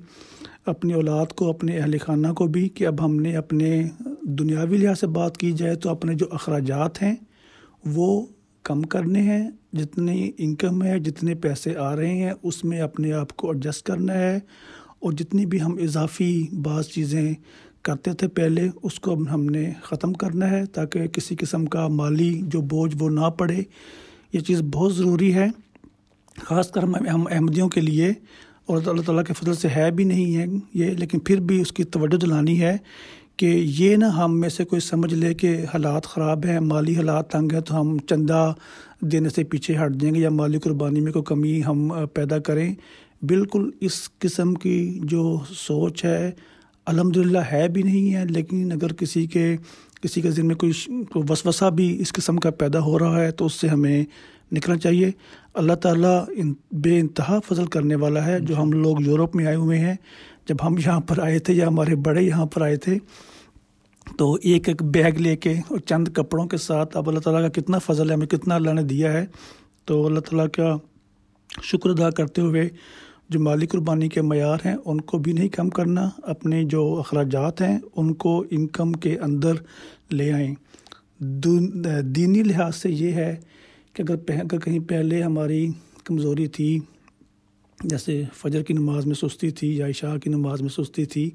اپنی 0.65 0.93
اولاد 0.93 1.25
کو، 1.25 1.49
اپنے 1.49 1.77
اہل 1.77 1.97
خانہ 1.97 2.27
کو 2.27 2.47
بھی 2.47 2.69
کہ 2.69 2.87
اب 2.87 3.05
ہم 3.05 3.15
نے 3.15 3.35
اپنے 3.35 3.83
دنیاوی 4.21 4.77
لحاظ 4.77 4.99
سے 4.99 5.07
بات 5.07 5.37
کی 5.37 5.51
جائے 5.51 5.75
تو 5.75 5.89
اپنے 5.89 6.13
جو 6.13 6.25
اخراجات 6.31 7.01
ہیں 7.01 7.15
وہ 7.85 8.25
کم 8.65 8.81
کرنے 8.81 9.21
ہیں، 9.21 9.49
جتنی 9.73 10.31
انکم 10.37 10.83
ہے، 10.83 10.99
جتنے 10.99 11.35
پیسے 11.35 11.75
آ 11.75 11.95
رہے 11.95 12.13
ہیں، 12.13 12.31
اس 12.43 12.63
میں 12.65 12.81
اپنے 12.81 13.13
آپ 13.13 13.35
کو 13.37 13.51
ایڈجسٹ 13.51 13.85
کرنا 13.85 14.13
ہے 14.13 14.39
اور 14.99 15.11
جتنی 15.11 15.45
بھی 15.45 15.61
ہم 15.61 15.77
اضافی 15.83 16.47
بعض 16.63 16.87
چیزیں 16.87 17.33
کرتے 17.81 18.13
تھے 18.13 18.27
پہلے، 18.27 18.69
اس 18.83 18.99
کو 18.99 19.13
ہم 19.13 19.45
نے 19.45 19.73
ختم 19.83 20.13
کرنا 20.13 20.49
ہے 20.49 20.65
تاکہ 20.65 21.07
کسی 21.07 21.35
قسم 21.35 21.65
کا 21.65 21.87
مالی 21.87 22.41
جو 22.43 22.61
بوجھ 22.61 22.95
وہ 22.99 23.09
نہ 23.09 23.29
پڑے۔ 23.37 23.61
یہ 24.33 24.39
چیز 24.39 24.61
بہت 24.61 24.95
ضروری 24.95 25.33
ہے، 25.33 25.47
خاص 26.39 26.71
کر 26.71 26.83
ہم 26.83 27.27
احمدیوں 27.31 27.69
کے 27.69 27.81
لیے۔ 27.81 28.13
اور 28.65 28.81
اللہ 28.85 29.01
تعالیٰ 29.01 29.23
کے 29.23 29.33
فضل 29.33 29.53
سے 29.53 29.67
ہے 29.67 29.91
بھی 29.91 30.03
نہیں 30.03 30.37
ہے 30.37 30.45
یہ، 30.73 30.85
لیکن 30.85 31.19
پھر 31.19 31.39
بھی 31.39 31.61
اس 31.61 31.71
کی 31.71 31.83
توجہ 31.83 32.17
دلانی 32.17 32.61
ہے 32.61 32.77
کہ 33.37 33.45
یہ 33.45 33.95
نہ 33.95 34.05
ہم 34.05 34.39
میں 34.39 34.49
سے 34.49 34.65
کوئی 34.65 34.79
سمجھ 34.79 35.13
لے 35.13 35.33
کہ 35.33 35.57
حالات 35.73 36.05
خراب 36.05 36.45
ہیں، 36.45 36.59
مالی 36.59 36.95
حالات 36.95 37.29
تنگ 37.29 37.51
ہیں 37.53 37.61
تو 37.61 37.81
ہم 37.81 37.97
چندہ 38.09 38.53
دینے 39.01 39.29
سے 39.29 39.43
پیچھے 39.43 39.75
ہٹ 39.77 39.95
جائیں 39.95 40.15
گے 40.15 40.19
یا 40.19 40.29
مالی 40.29 40.59
قربانی 40.59 41.01
میں 41.01 41.11
کوئی 41.11 41.23
کمی 41.25 41.61
ہم 41.67 41.91
پیدا 42.13 42.39
کریں۔ 42.39 42.75
بالکل 43.21 43.69
اس 43.79 44.09
قسم 44.19 44.53
کی 44.53 44.99
جو 45.03 45.39
سوچ 45.55 46.05
ہے 46.05 46.31
الحمد 46.89 47.17
للہ 47.17 47.37
ہے 47.37 47.67
بھی 47.67 47.83
نہیں 47.83 48.13
ہے، 48.13 48.25
لیکن 48.25 48.71
اگر 48.71 48.93
کسی 48.93 49.25
کے 49.25 49.57
کسی 50.01 50.21
کے 50.21 50.31
ذہن 50.31 50.47
میں 50.47 50.55
کوئی 50.55 50.71
وسوسہ 51.29 51.69
بھی 51.69 52.01
اس 52.01 52.13
قسم 52.13 52.37
کا 52.37 52.49
پیدا 52.49 52.79
ہو 52.79 52.99
رہا 52.99 53.21
ہے 53.21 53.31
تو 53.31 53.45
اس 53.45 53.53
سے 53.53 53.67
ہمیں 53.67 54.05
نکلنا 54.51 54.77
چاہیے۔ 54.77 55.11
اللہ 55.53 55.73
تعالیٰ 55.73 56.25
بے 56.71 56.99
انتہا 56.99 57.39
فضل 57.47 57.65
کرنے 57.65 57.95
والا 57.95 58.25
ہے۔ 58.25 58.39
جو 58.39 58.61
ہم 58.61 58.71
لوگ 58.71 58.97
یورپ 59.05 59.35
میں 59.35 59.45
آئے 59.45 59.55
ہوئے 59.55 59.79
ہیں، 59.79 59.93
جب 60.47 60.55
ہم 60.67 60.75
یہاں 60.77 60.99
پر 60.99 61.19
آئے 61.19 61.39
تھے 61.39 61.53
یا 61.53 61.67
ہمارے 61.67 61.95
بڑے 61.95 62.21
یہاں 62.21 62.45
پر 62.45 62.61
آئے 62.61 62.75
تھے، 62.75 62.97
تو 64.17 64.37
ایک 64.43 64.69
ایک 64.69 64.83
بیگ 64.83 65.17
لے 65.17 65.35
کے 65.35 65.53
اور 65.53 65.79
چند 65.79 66.07
کپڑوں 66.07 66.45
کے 66.45 66.57
ساتھ 66.57 66.97
اب 66.97 67.09
اللہ 67.09 67.19
تعالیٰ 67.19 67.41
کا 67.41 67.61
کتنا 67.61 67.77
فضل 67.77 68.09
ہے، 68.09 68.15
ہمیں 68.15 68.27
کتنا 68.27 68.55
اللہ 68.55 68.73
نے 68.73 68.83
دیا 68.83 69.13
ہے۔ 69.13 69.25
تو 69.85 70.05
اللہ 70.05 70.19
تعالیٰ 70.19 70.47
کا 70.53 70.77
شکر 71.63 71.89
ادا 71.89 72.09
کرتے 72.09 72.41
ہوئے 72.41 72.69
جو 73.29 73.39
مالی 73.39 73.67
قربانی 73.67 74.07
کے 74.09 74.21
معیار 74.21 74.57
ہیں، 74.65 74.75
ان 74.85 75.01
کو 75.01 75.17
بھی 75.17 75.33
نہیں 75.33 75.49
کم 75.49 75.69
کرنا، 75.69 76.09
اپنے 76.23 76.63
جو 76.63 76.95
اخراجات 76.99 77.61
ہیں، 77.61 77.77
ان 77.95 78.13
کو 78.13 78.43
انکم 78.51 78.91
کے 78.91 79.17
اندر 79.19 79.53
لے 80.11 80.31
آئیں۔ 80.31 80.53
دینی 82.15 82.43
لحاظ 82.43 82.75
سے 82.75 82.91
یہ 82.91 83.11
ہے 83.11 83.35
کہ 83.93 84.01
اگر 84.01 84.15
اگر 84.41 84.59
کہیں 84.59 84.79
پہلے 84.79 85.21
ہماری 85.23 85.67
کمزوری 86.03 86.47
تھی، 86.47 86.79
جیسے 87.83 88.23
فجر 88.33 88.63
کی 88.63 88.73
نماز 88.73 89.05
میں 89.05 89.15
سستی 89.15 89.49
تھی 89.49 89.75
یا 89.77 89.87
عشاء 89.87 90.15
کی 90.17 90.29
نماز 90.29 90.61
میں 90.61 90.69
سستی 90.69 91.05
تھی، 91.05 91.29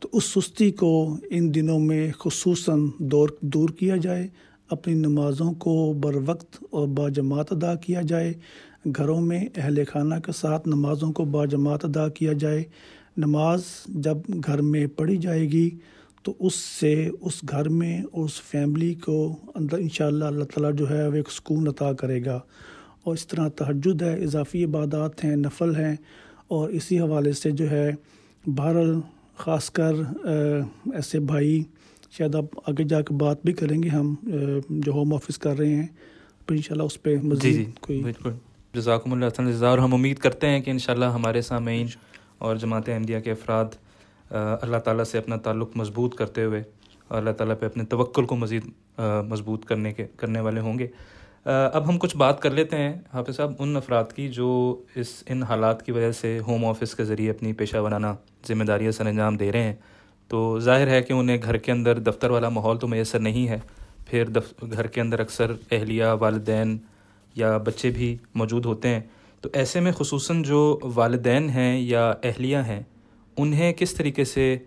تو 0.00 0.08
اس 0.12 0.24
سستی 0.24 0.70
کو 0.70 1.16
ان 1.30 1.54
دنوں 1.54 1.80
میں 1.80 2.10
خصوصاً 2.18 2.86
دور 2.98 3.28
دور 3.40 3.68
کیا 3.68 3.96
جائے، 3.96 4.28
اپنی 4.70 4.94
نمازوں 4.94 5.52
کو 5.52 5.92
بر 5.92 6.16
وقت 6.26 6.64
اور 6.70 6.88
باجماعت 6.88 7.52
ادا 7.52 7.74
کیا 7.74 8.00
جائے 8.02 8.32
گھروں 8.86 9.20
میں 9.20 9.44
اہل 9.56 9.84
خانہ 9.92 10.14
کے 10.26 10.32
ساتھ 10.32 10.68
نمازوں 10.68 11.12
کو 11.12 11.24
باجماعت 11.24 11.84
ادا 11.84 12.08
کیا 12.08 12.32
جائے۔ 12.32 12.62
نماز 13.16 13.62
جب 13.88 14.16
گھر 14.46 14.62
میں 14.62 14.86
پڑھی 14.86 15.16
جائے 15.16 15.42
گی 15.42 15.70
تو 16.22 16.34
اس 16.40 16.54
سے 16.54 17.08
اس 17.20 17.40
گھر 17.48 17.68
میں 17.68 18.02
اس 18.12 18.40
فیملی 18.42 18.94
کو 18.94 19.36
اندر 19.54 19.78
انشاءاللہ 19.78 20.24
اللہ 20.24 20.44
تعالیٰ 20.44 20.72
جو 20.74 20.90
ہے 20.90 21.08
وہ 21.08 21.14
ایک 21.14 21.30
سکون 21.30 21.68
عطا 21.68 21.92
کرے 21.92 22.24
گا۔ 22.24 22.40
اور 23.04 23.14
اس 23.14 23.26
طرح 23.26 23.48
تہجد 23.48 24.02
ہے 24.02 24.22
اضافی 24.22 24.64
عبادات 24.64 25.24
ہیں 25.24 25.36
نفل 25.36 25.76
ہیں۔ 25.76 25.96
اور 26.48 26.68
اسی 26.68 27.00
حوالے 27.00 27.32
سے 27.32 27.50
جو 27.50 27.70
ہے 27.70 27.90
بہرحال 28.46 29.00
خاص 29.36 29.70
کر 29.70 29.92
ایسے 30.92 31.20
بھائی 31.20 31.62
شاید 32.10 32.34
اب 32.34 32.44
آگے 32.66 32.84
جا 32.84 33.00
کے 33.00 33.14
بات 33.14 33.44
بھی 33.44 33.52
کریں 33.52 33.82
گے۔ 33.82 33.88
ہم 33.88 34.14
جو 34.68 34.92
ہوم 34.92 35.14
آفس 35.14 35.38
کر 35.38 35.58
رہے 35.58 35.74
ہیں۔ 35.74 35.86
پھر 36.46 36.56
ان 36.56 36.62
شاء 36.62 36.74
اللہ 36.74 36.82
اس 36.82 37.02
پہ 37.02 37.16
مزید 37.22 37.42
جی 37.42 37.64
جی 37.64 37.70
کوئی 37.80 38.02
بالکل۔ 38.02 38.30
جزاکم 38.74 39.12
اللہ 39.12 39.26
جزا 39.38 39.68
اور 39.68 39.78
ہم 39.78 39.94
امید 39.94 40.18
کرتے 40.18 40.48
ہیں 40.48 40.60
کہ 40.60 40.70
انشاءاللہ 40.70 41.04
ہمارے 41.04 41.40
سامعین 41.42 41.86
اور 42.38 42.56
جماعت 42.56 42.88
احمدیہ 42.88 43.18
کے 43.20 43.30
افراد 43.30 43.64
اللہ 44.30 44.76
تعالیٰ 44.76 45.04
سے 45.04 45.18
اپنا 45.18 45.36
تعلق 45.36 45.76
مضبوط 45.76 46.14
کرتے 46.14 46.44
ہوئے 46.44 46.62
اور 47.08 47.18
اللہ 47.18 47.30
تعالیٰ 47.30 47.54
پہ 47.60 47.66
اپنے 47.66 47.84
توکل 47.84 48.26
کو 48.26 48.36
مزید 48.36 48.66
مضبوط 49.28 49.64
کرنے 49.64 49.92
کے 49.92 50.06
کرنے 50.16 50.40
والے 50.40 50.60
ہوں 50.60 50.78
گے۔ 50.78 50.86
اب 51.46 51.88
ہم 51.88 51.98
کچھ 51.98 52.16
بات 52.16 52.40
کر 52.42 52.50
لیتے 52.50 52.76
ہیں 52.76 52.92
حافظ 53.12 53.36
صاحب 53.36 53.52
ان 53.58 53.76
افراد 53.76 54.12
کی 54.16 54.28
جو 54.28 54.50
اس 54.94 55.22
ان 55.26 55.42
حالات 55.42 55.84
کی 55.86 55.92
وجہ 55.92 56.12
سے 56.12 56.38
ہوم 56.46 56.64
آفس 56.64 56.94
کے 56.94 57.04
ذریعے 57.04 57.30
اپنی 57.30 57.52
پیشہ 57.52 57.76
ورانہ 57.76 58.06
ذمہ 58.48 58.64
داریاں 58.64 58.90
سر 58.90 59.06
انجام 59.06 59.36
دے 59.36 59.50
رہے 59.52 59.62
ہیں۔ 59.62 59.74
تو 60.28 60.58
ظاہر 60.60 60.88
ہے 60.88 61.02
کہ 61.02 61.12
انہیں 61.12 61.38
گھر 61.42 61.56
کے 61.56 61.72
اندر 61.72 61.98
دفتر 61.98 62.30
والا 62.30 62.48
ماحول 62.48 62.78
تو 62.78 62.88
میسر 62.88 63.20
نہیں 63.20 63.48
ہے 63.48 63.58
پھر 64.06 64.28
گھر 64.72 64.86
کے 64.86 65.00
اندر 65.00 65.20
اکثر 65.20 65.52
اہلیہ 65.70 66.04
والدین 66.20 66.76
یا 67.34 67.56
بچے 67.56 67.90
بھی 67.90 68.16
موجود 68.34 68.64
ہوتے 68.64 68.88
ہیں۔ 68.88 69.00
تو 69.40 69.48
ایسے 69.52 69.80
میں 69.80 69.92
خصوصاً 69.92 70.42
جو 70.42 70.78
والدین 70.94 71.48
ہیں 71.48 71.80
یا 71.80 72.12
اہلیہ 72.22 72.56
ہیں 72.56 72.82
انہیں 73.36 73.72
کس 73.72 73.94
طریقے 73.94 74.24
سے 74.24 74.58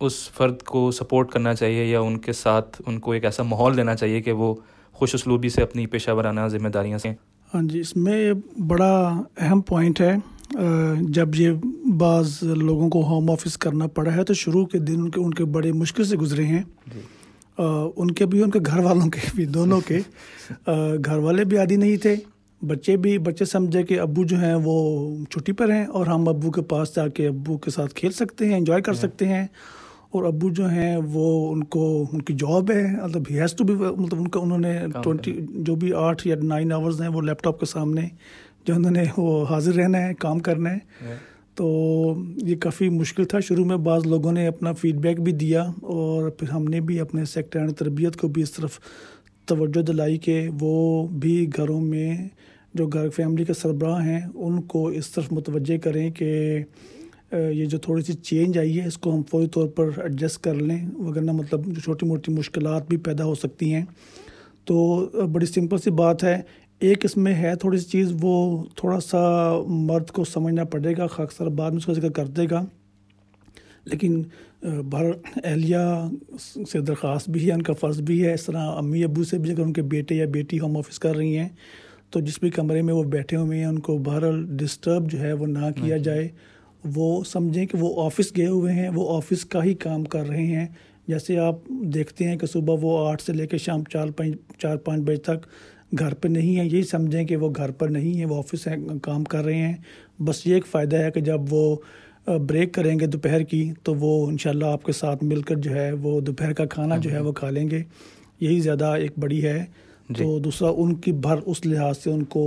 اس 0.00 0.30
فرد 0.30 0.62
کو 0.62 0.90
سپورٹ 0.90 1.30
کرنا 1.30 1.54
چاہیے 1.54 1.84
یا 1.84 2.00
ان 2.00 2.18
کے 2.18 2.32
ساتھ 2.32 2.82
ان 2.86 2.98
کو 2.98 3.12
ایک 3.12 3.24
ایسا 3.24 3.42
ماحول 3.42 3.76
دینا 3.76 3.94
چاہیے 3.94 4.20
کہ 4.22 4.32
وہ 4.32 4.54
خوش 4.92 5.14
اسلوبی 5.14 5.48
سے 5.48 5.62
اپنی 5.62 5.86
پیشہ 5.86 6.10
ورانہ 6.10 6.40
ذمہ 6.46 6.68
داریاں 6.68 6.98
سے 6.98 7.08
ہاں 7.54 7.62
جی 7.62 7.80
اس 7.80 7.96
میں 7.96 8.32
بڑا 8.66 9.22
اہم 9.36 9.60
پوائنٹ 9.60 10.00
ہے۔ 10.00 10.14
جب 11.00 11.34
یہ 11.36 11.50
بعض 11.98 12.42
لوگوں 12.42 12.88
کو 12.88 13.04
ہوم 13.06 13.30
آفس 13.30 13.58
کرنا 13.58 13.86
پڑا 13.86 14.14
ہے 14.16 14.24
تو 14.24 14.34
شروع 14.34 14.66
کے 14.66 14.78
دن 14.78 15.00
ان 15.00 15.10
کے 15.10 15.20
ان 15.20 15.34
کے 15.34 15.44
بڑے 15.44 15.72
مشکل 15.72 16.04
سے 16.04 16.16
گزرے 16.16 16.44
ہیں۔ 16.44 16.62
جی۔ 16.94 17.00
ان 17.96 18.10
کے 18.10 18.26
بھی 18.26 18.42
ان 18.42 18.50
کے 18.50 18.58
گھر 18.66 18.78
والوں 18.78 19.10
کے 19.10 19.20
بھی 19.34 19.44
دونوں 19.44 19.80
کے 19.80 19.98
گھر 21.04 21.16
والے 21.16 21.44
بھی 21.44 21.58
عادی 21.58 21.76
نہیں 21.76 21.96
تھے۔ 21.96 22.16
بچے 22.62 22.96
بھی 22.96 23.18
بچے 23.18 23.44
سمجھے 23.44 23.82
کہ 23.82 24.00
ابو 24.00 24.24
جو 24.24 24.36
ہیں 24.36 24.54
وہ 24.64 25.16
چھٹی 25.30 25.52
پر 25.52 25.72
ہیں 25.72 25.86
اور 25.86 26.06
ہم 26.06 26.28
ابو 26.28 26.50
کے 26.50 26.62
پاس 26.62 26.96
جا 26.96 27.08
کے 27.08 27.28
ابو 27.28 27.58
کے 27.58 27.70
ساتھ 27.70 27.94
کھیل 27.94 28.12
سکتے 28.12 28.46
ہیں 28.46 28.56
انجوائے 28.56 28.82
کر 28.82 28.92
سکتے 28.94 29.28
ہیں۔ 29.28 29.46
اور 30.10 30.24
ابو 30.24 30.50
جو 30.50 30.68
ہیں 30.68 30.96
وہ 30.96 31.52
ان 31.52 31.64
کو 31.64 32.06
ان 32.12 32.22
کی 32.22 32.34
جاب 32.34 32.70
ہے 32.70 32.86
مطلب 33.04 33.22
ہیز 33.30 33.52
ٹو 33.52 33.64
بھی 33.64 33.74
مطلب 33.74 34.18
ان 34.20 34.28
کا 34.28 34.40
انہوں 34.40 34.58
نے 34.58 34.78
ٹوینٹی 35.02 35.40
جو 35.50 35.74
بھی 35.74 35.92
آٹھ 35.92 36.26
یا 36.26 36.36
نائن 36.42 36.72
آورز 36.72 37.00
ہیں 37.02 37.08
وہ 37.08 37.22
لیپ 37.22 37.42
ٹاپ 37.42 37.60
کے 37.60 37.66
سامنے 37.66 38.08
جو 38.66 38.74
انہوں 38.74 38.92
نے 38.92 39.04
وہ 39.16 39.44
حاضر 39.50 39.74
رہنا 39.74 39.98
ہے 39.98 40.14
کام 40.14 40.38
کرنا 40.38 40.70
ہے۔ 40.72 40.78
تو 41.56 41.66
یہ 42.42 42.56
کافی 42.60 42.88
مشکل 42.88 43.24
تھا۔ 43.24 43.40
شروع 43.40 43.64
میں 43.64 43.76
بعض 43.84 44.06
لوگوں 44.06 44.32
نے 44.32 44.46
اپنا 44.46 44.72
فیڈ 44.72 44.96
بیک 45.00 45.20
بھی 45.20 45.32
دیا 45.32 45.62
اور 45.82 46.28
پھر 46.30 46.48
ہم 46.48 46.64
نے 46.64 46.80
بھی 46.80 46.98
اپنے 47.00 47.24
سیکٹر 47.24 47.70
تربیت 47.78 48.16
کو 48.16 48.28
بھی 48.28 48.42
اس 48.42 48.50
طرف 48.52 48.78
توجہ 49.48 49.82
دلائی 49.82 50.18
کہ 50.18 50.48
وہ 50.60 51.06
بھی 51.20 51.46
گھروں 51.56 51.80
میں 51.80 52.16
جو 52.74 52.86
گھر 52.86 53.08
فیملی 53.08 53.44
کے 53.44 53.54
سربراہ 53.54 54.04
ہیں، 54.06 54.20
ان 54.34 54.60
کو 54.62 54.86
اس 54.88 55.08
طرف 55.10 55.32
متوجہ 55.32 55.76
کریں 55.78 56.10
کہ 56.10 56.28
یہ 57.32 57.64
جو 57.64 57.78
تھوڑی 57.78 58.02
سی 58.02 58.12
چینج 58.12 58.58
آئی 58.58 58.78
ہے، 58.80 58.86
اس 58.86 58.98
کو 58.98 59.14
ہم 59.14 59.22
فوری 59.30 59.46
طور 59.46 59.68
پر 59.68 59.90
ایڈجسٹ 59.96 60.42
کر 60.44 60.54
لیں 60.54 60.78
وغیرہ 60.94 61.32
مطلب 61.32 61.66
جو 61.66 61.80
چھوٹی 61.80 62.06
موٹی 62.06 62.32
مشکلات 62.32 62.88
بھی 62.88 62.96
پیدا 62.96 63.24
ہو 63.24 63.34
سکتی 63.34 63.72
ہیں۔ 63.74 63.84
تو 64.64 64.76
بڑی 65.32 65.46
سمپل 65.46 65.78
سی 65.78 65.90
بات 65.90 66.24
ہے 66.24 66.40
ایک 66.80 67.04
اس 67.04 67.16
میں 67.16 67.34
ہے 67.34 67.56
تھوڑی 67.56 67.78
سی 67.78 67.90
چیز 67.90 68.12
وہ 68.20 68.64
تھوڑا 68.76 69.00
سا 69.00 69.18
مرد 69.66 70.10
کو 70.10 70.24
سمجھنا 70.24 70.64
پڑے 70.64 70.94
گا 70.96 71.06
اکثر 71.18 71.46
بعد 71.46 71.70
میں 71.70 71.78
اس 71.78 71.86
کا 71.86 71.92
ذکر 71.92 72.10
کر 72.10 72.26
دے 72.26 72.46
گا۔ 72.50 72.64
لیکن 73.84 74.22
بھر 74.62 75.10
اہلیہ 75.44 76.08
سے 76.72 76.80
درخواست 76.80 77.30
بھی 77.30 77.46
ہے 77.46 77.52
ان 77.52 77.62
کا 77.62 77.72
فرض 77.72 78.00
بھی 78.00 78.26
ہے۔ 78.26 78.34
اس 78.34 78.44
طرح 78.44 78.58
امی 78.58 79.04
ابو 79.04 79.24
سے 79.24 79.38
بھی 79.38 79.50
اگر 79.50 79.60
ان 79.60 79.72
کے 79.72 79.82
بیٹے 79.82 80.14
یا 80.14 80.26
بیٹی 80.26 80.60
ہوم 80.60 80.76
آفس 80.76 80.98
کر 80.98 81.16
رہی 81.16 81.38
ہیں 81.38 81.48
تو 82.10 82.20
جس 82.20 82.38
بھی 82.40 82.50
کمرے 82.50 82.82
میں 82.82 82.94
وہ 82.94 83.02
بیٹھے 83.02 83.36
ہوئے 83.36 83.58
ہیں 83.58 83.66
ان 83.66 83.78
کو 83.78 83.98
بہرحال 83.98 84.56
ڈسٹرب 84.56 85.10
جو 85.10 85.20
ہے 85.20 85.32
وہ 85.32 85.46
نہ 85.46 85.58
کیا 85.58 85.94
اچھا۔ 85.94 85.96
جائے۔ 85.96 86.28
وہ 86.94 87.24
سمجھیں 87.24 87.66
کہ 87.66 87.78
وہ 87.78 88.02
آفس 88.06 88.36
گئے 88.36 88.46
ہوئے 88.46 88.72
ہیں 88.72 88.88
وہ 88.88 89.16
آفس 89.16 89.44
کا 89.44 89.64
ہی 89.64 89.74
کام 89.74 90.04
کر 90.04 90.28
رہے 90.28 90.46
ہیں۔ 90.46 90.66
جیسے 91.08 91.38
آپ 91.38 91.54
دیکھتے 91.68 92.28
ہیں 92.28 92.36
کہ 92.36 92.46
صبح 92.46 92.76
وہ 92.82 93.08
آٹھ 93.08 93.22
سے 93.22 93.32
لے 93.32 93.46
کے 93.46 93.58
شام 93.58 93.84
چار 93.84 94.08
پانچ 94.08 94.36
چار 94.58 94.76
پانچ 94.76 95.02
بجے 95.02 95.16
تک 95.16 95.46
گھر 95.98 96.14
پہ 96.14 96.28
نہیں 96.28 96.58
ہے 96.58 96.64
یہی 96.64 96.82
سمجھیں 96.82 97.24
کہ 97.24 97.36
وہ 97.36 97.50
گھر 97.56 97.70
پر 97.70 97.88
نہیں 97.88 98.20
ہے 98.20 98.24
وہ 98.24 98.38
آفس 98.38 98.68
کام 99.02 99.24
کر 99.24 99.44
رہے 99.44 99.54
ہیں۔ 99.54 99.74
بس 100.18 100.46
یہ 100.46 100.54
ایک 100.54 100.66
فائدہ 100.66 100.96
ہے 100.96 101.10
کہ 101.10 101.20
جب 101.20 101.40
وہ 101.50 101.76
بریک 102.48 102.74
کریں 102.74 103.00
گے 103.00 103.06
دوپہر 103.06 103.42
کی 103.42 103.70
تو 103.82 103.94
وہ 103.94 104.26
انشاءاللہ 104.28 104.64
آپ 104.64 104.84
کے 104.84 104.92
ساتھ 104.92 105.24
مل 105.24 105.42
کر 105.42 105.56
جو 105.56 105.70
ہے 105.70 105.92
وہ 105.92 106.20
دوپہر 106.20 106.52
کا 106.52 106.64
کھانا 106.64 106.96
جو 106.96 107.10
ہے 107.10 107.20
وہ 107.20 107.32
کھا 107.32 107.50
لیں 107.50 107.70
گے۔ 107.70 107.82
یہی 108.40 108.60
زیادہ 108.60 108.84
ایک 108.84 109.12
بڑی 109.18 109.44
ہے۔ 109.44 109.64
جی۔ 110.08 110.24
تو 110.24 110.38
دوسرا 110.38 110.68
ان 110.76 110.94
کی 110.94 111.12
بھر 111.12 111.36
اس 111.46 111.66
لحاظ 111.66 111.98
سے 111.98 112.10
ان 112.10 112.24
کو 112.24 112.42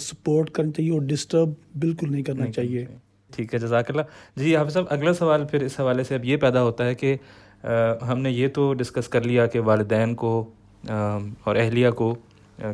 سپورٹ 0.00 0.50
کرنا 0.50 0.70
چاہیے 0.72 0.90
اور 0.90 1.00
ڈسٹرب 1.00 1.48
بالکل 1.80 2.12
نہیں 2.12 2.22
کرنا 2.22 2.50
چاہیے۔ 2.50 2.84
ٹھیک 3.30 3.54
ہے 3.54 3.58
جزاک 3.58 3.90
اللہ۔ 3.90 4.02
جی 4.36 4.56
حافظ 4.56 4.72
صاحب 4.72 4.84
اگلا 4.90 5.12
سوال 5.12 5.44
پھر 5.50 5.62
اس 5.62 5.80
حوالے 5.80 6.04
سے 6.04 6.14
اب 6.14 6.24
یہ 6.24 6.36
پیدا 6.36 6.62
ہوتا 6.62 6.86
ہے 6.86 6.94
کہ 6.94 7.16
ہم 8.08 8.18
نے 8.18 8.30
یہ 8.30 8.48
تو 8.48 8.72
ڈسکس 8.74 9.08
کر 9.08 9.22
لیا 9.22 9.46
کہ 9.46 9.60
والدین 9.60 10.14
کو 10.14 10.50
اور 11.44 11.56
اہلیہ 11.56 11.90
کو 11.90 12.14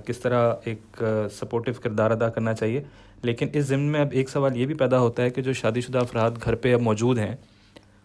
کس 0.07 0.19
طرح 0.19 0.55
ایک 0.65 1.03
سپورٹیو 1.33 1.75
کردار 1.83 2.11
ادا 2.11 2.29
کرنا 2.29 2.55
چاہیے۔ 2.55 2.83
لیکن 3.23 3.47
اس 3.53 3.65
ضمن 3.65 3.81
میں 3.81 4.01
اب 4.01 4.09
ایک 4.11 4.29
سوال 4.31 4.57
یہ 4.57 4.67
بھی 4.67 4.75
پیدا 4.75 4.99
ہوتا 4.99 5.23
ہے 5.23 5.31
کہ 5.31 5.43
جو 5.43 5.53
شادی 5.53 5.81
شدہ 5.81 5.99
افراد 5.99 6.31
گھر 6.45 6.55
پہ 6.55 6.75
اب 6.75 6.81
موجود 6.81 7.19
ہیں 7.19 7.37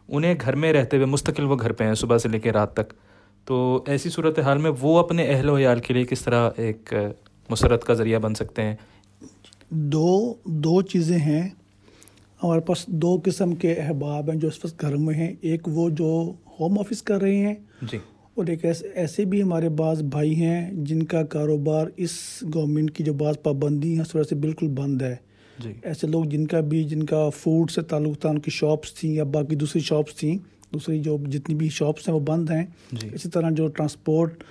انہیں 0.09 0.35
گھر 0.41 0.55
میں 0.55 0.73
رہتے 0.73 0.97
ہوئے 0.97 1.05
مستقل 1.05 1.43
وہ 1.43 1.55
گھر 1.61 1.71
پہ 1.71 1.83
ہیں 1.83 1.93
صبح 1.93 2.17
سے 2.17 2.29
لے 2.29 2.39
کے 2.39 2.51
رات 2.51 2.73
تک۔ 2.73 2.93
تو 3.45 3.83
ایسی 3.87 4.09
صورت 4.09 4.39
حال 4.39 4.57
میں 4.57 4.71
وہ 4.81 4.99
اپنے 4.99 5.27
اہل 5.27 5.49
و 5.49 5.57
عیال 5.57 5.79
کے 5.79 5.93
لیے 5.93 6.03
کس 6.03 6.21
طرح 6.21 6.49
ایک 6.57 6.93
مسرت 7.49 7.83
کا 7.83 7.93
ذریعہ 7.93 8.19
بن 8.19 8.35
سکتے 8.35 8.61
ہیں؟ 8.61 8.75
دو 9.69 10.33
دو 10.45 10.81
چیزیں 10.81 11.17
ہیں۔ 11.17 11.49
ہمارے 12.43 12.59
پاس 12.59 12.87
دو 12.87 13.19
قسم 13.25 13.55
کے 13.55 13.73
احباب 13.73 14.31
ہیں 14.31 14.39
جو 14.39 14.47
اس 14.47 14.65
وقت 14.65 14.81
گھر 14.81 14.95
میں 14.95 15.15
ہیں۔ 15.15 15.33
ایک 15.41 15.67
وہ 15.67 15.89
جو 15.89 16.31
ہوم 16.59 16.79
آفس 16.79 17.01
کر 17.01 17.21
رہے 17.21 17.37
ہیں 17.37 17.55
جی۔ 17.81 17.97
اور 18.35 18.47
ایک 18.47 18.65
ایسے 18.65 18.87
ایسے 18.87 19.25
بھی 19.25 19.41
ہمارے 19.43 19.69
بعض 19.69 20.01
بھائی 20.01 20.35
ہیں 20.35 20.71
جن 20.73 21.03
کا 21.03 21.23
کاروبار 21.23 21.87
اس 21.97 22.11
گورنمنٹ 22.53 22.91
کی 22.91 23.03
جو 23.03 23.13
بعض 23.13 23.35
پابندی 23.43 23.93
ہیں 23.93 23.99
اس 23.99 24.15
وجہ 24.15 24.23
سے 24.23 24.35
بالکل 24.35 24.67
بند 24.67 25.01
ہے۔ 25.01 25.15
جی۔ 25.59 25.73
ایسے 25.83 26.07
لوگ 26.07 26.23
جن 26.23 26.47
کا 26.47 26.59
بھی 26.59 26.83
جن 26.83 27.03
کا 27.03 27.29
فوڈ 27.29 27.71
سے 27.71 27.81
تعلق 27.81 28.19
تھا 28.19 28.29
ان 28.29 28.39
کی 28.39 28.51
شاپس 28.51 28.93
تھیں 28.93 29.13
یا 29.13 29.23
باقی 29.23 29.55
دوسری 29.55 29.81
شاپس 29.81 30.15
تھیں 30.15 30.37
دوسری 30.73 30.99
جو 30.99 31.17
جتنی 31.31 31.55
بھی 31.55 31.69
شاپس 31.69 32.07
ہیں 32.07 32.15
وہ 32.15 32.19
بند 32.19 32.49
ہیں۔ 32.49 32.65
جی۔ 32.91 33.07
اسی 33.13 33.29
طرح 33.29 33.49
جو 33.49 33.67
ٹرانسپورٹ 33.67 34.43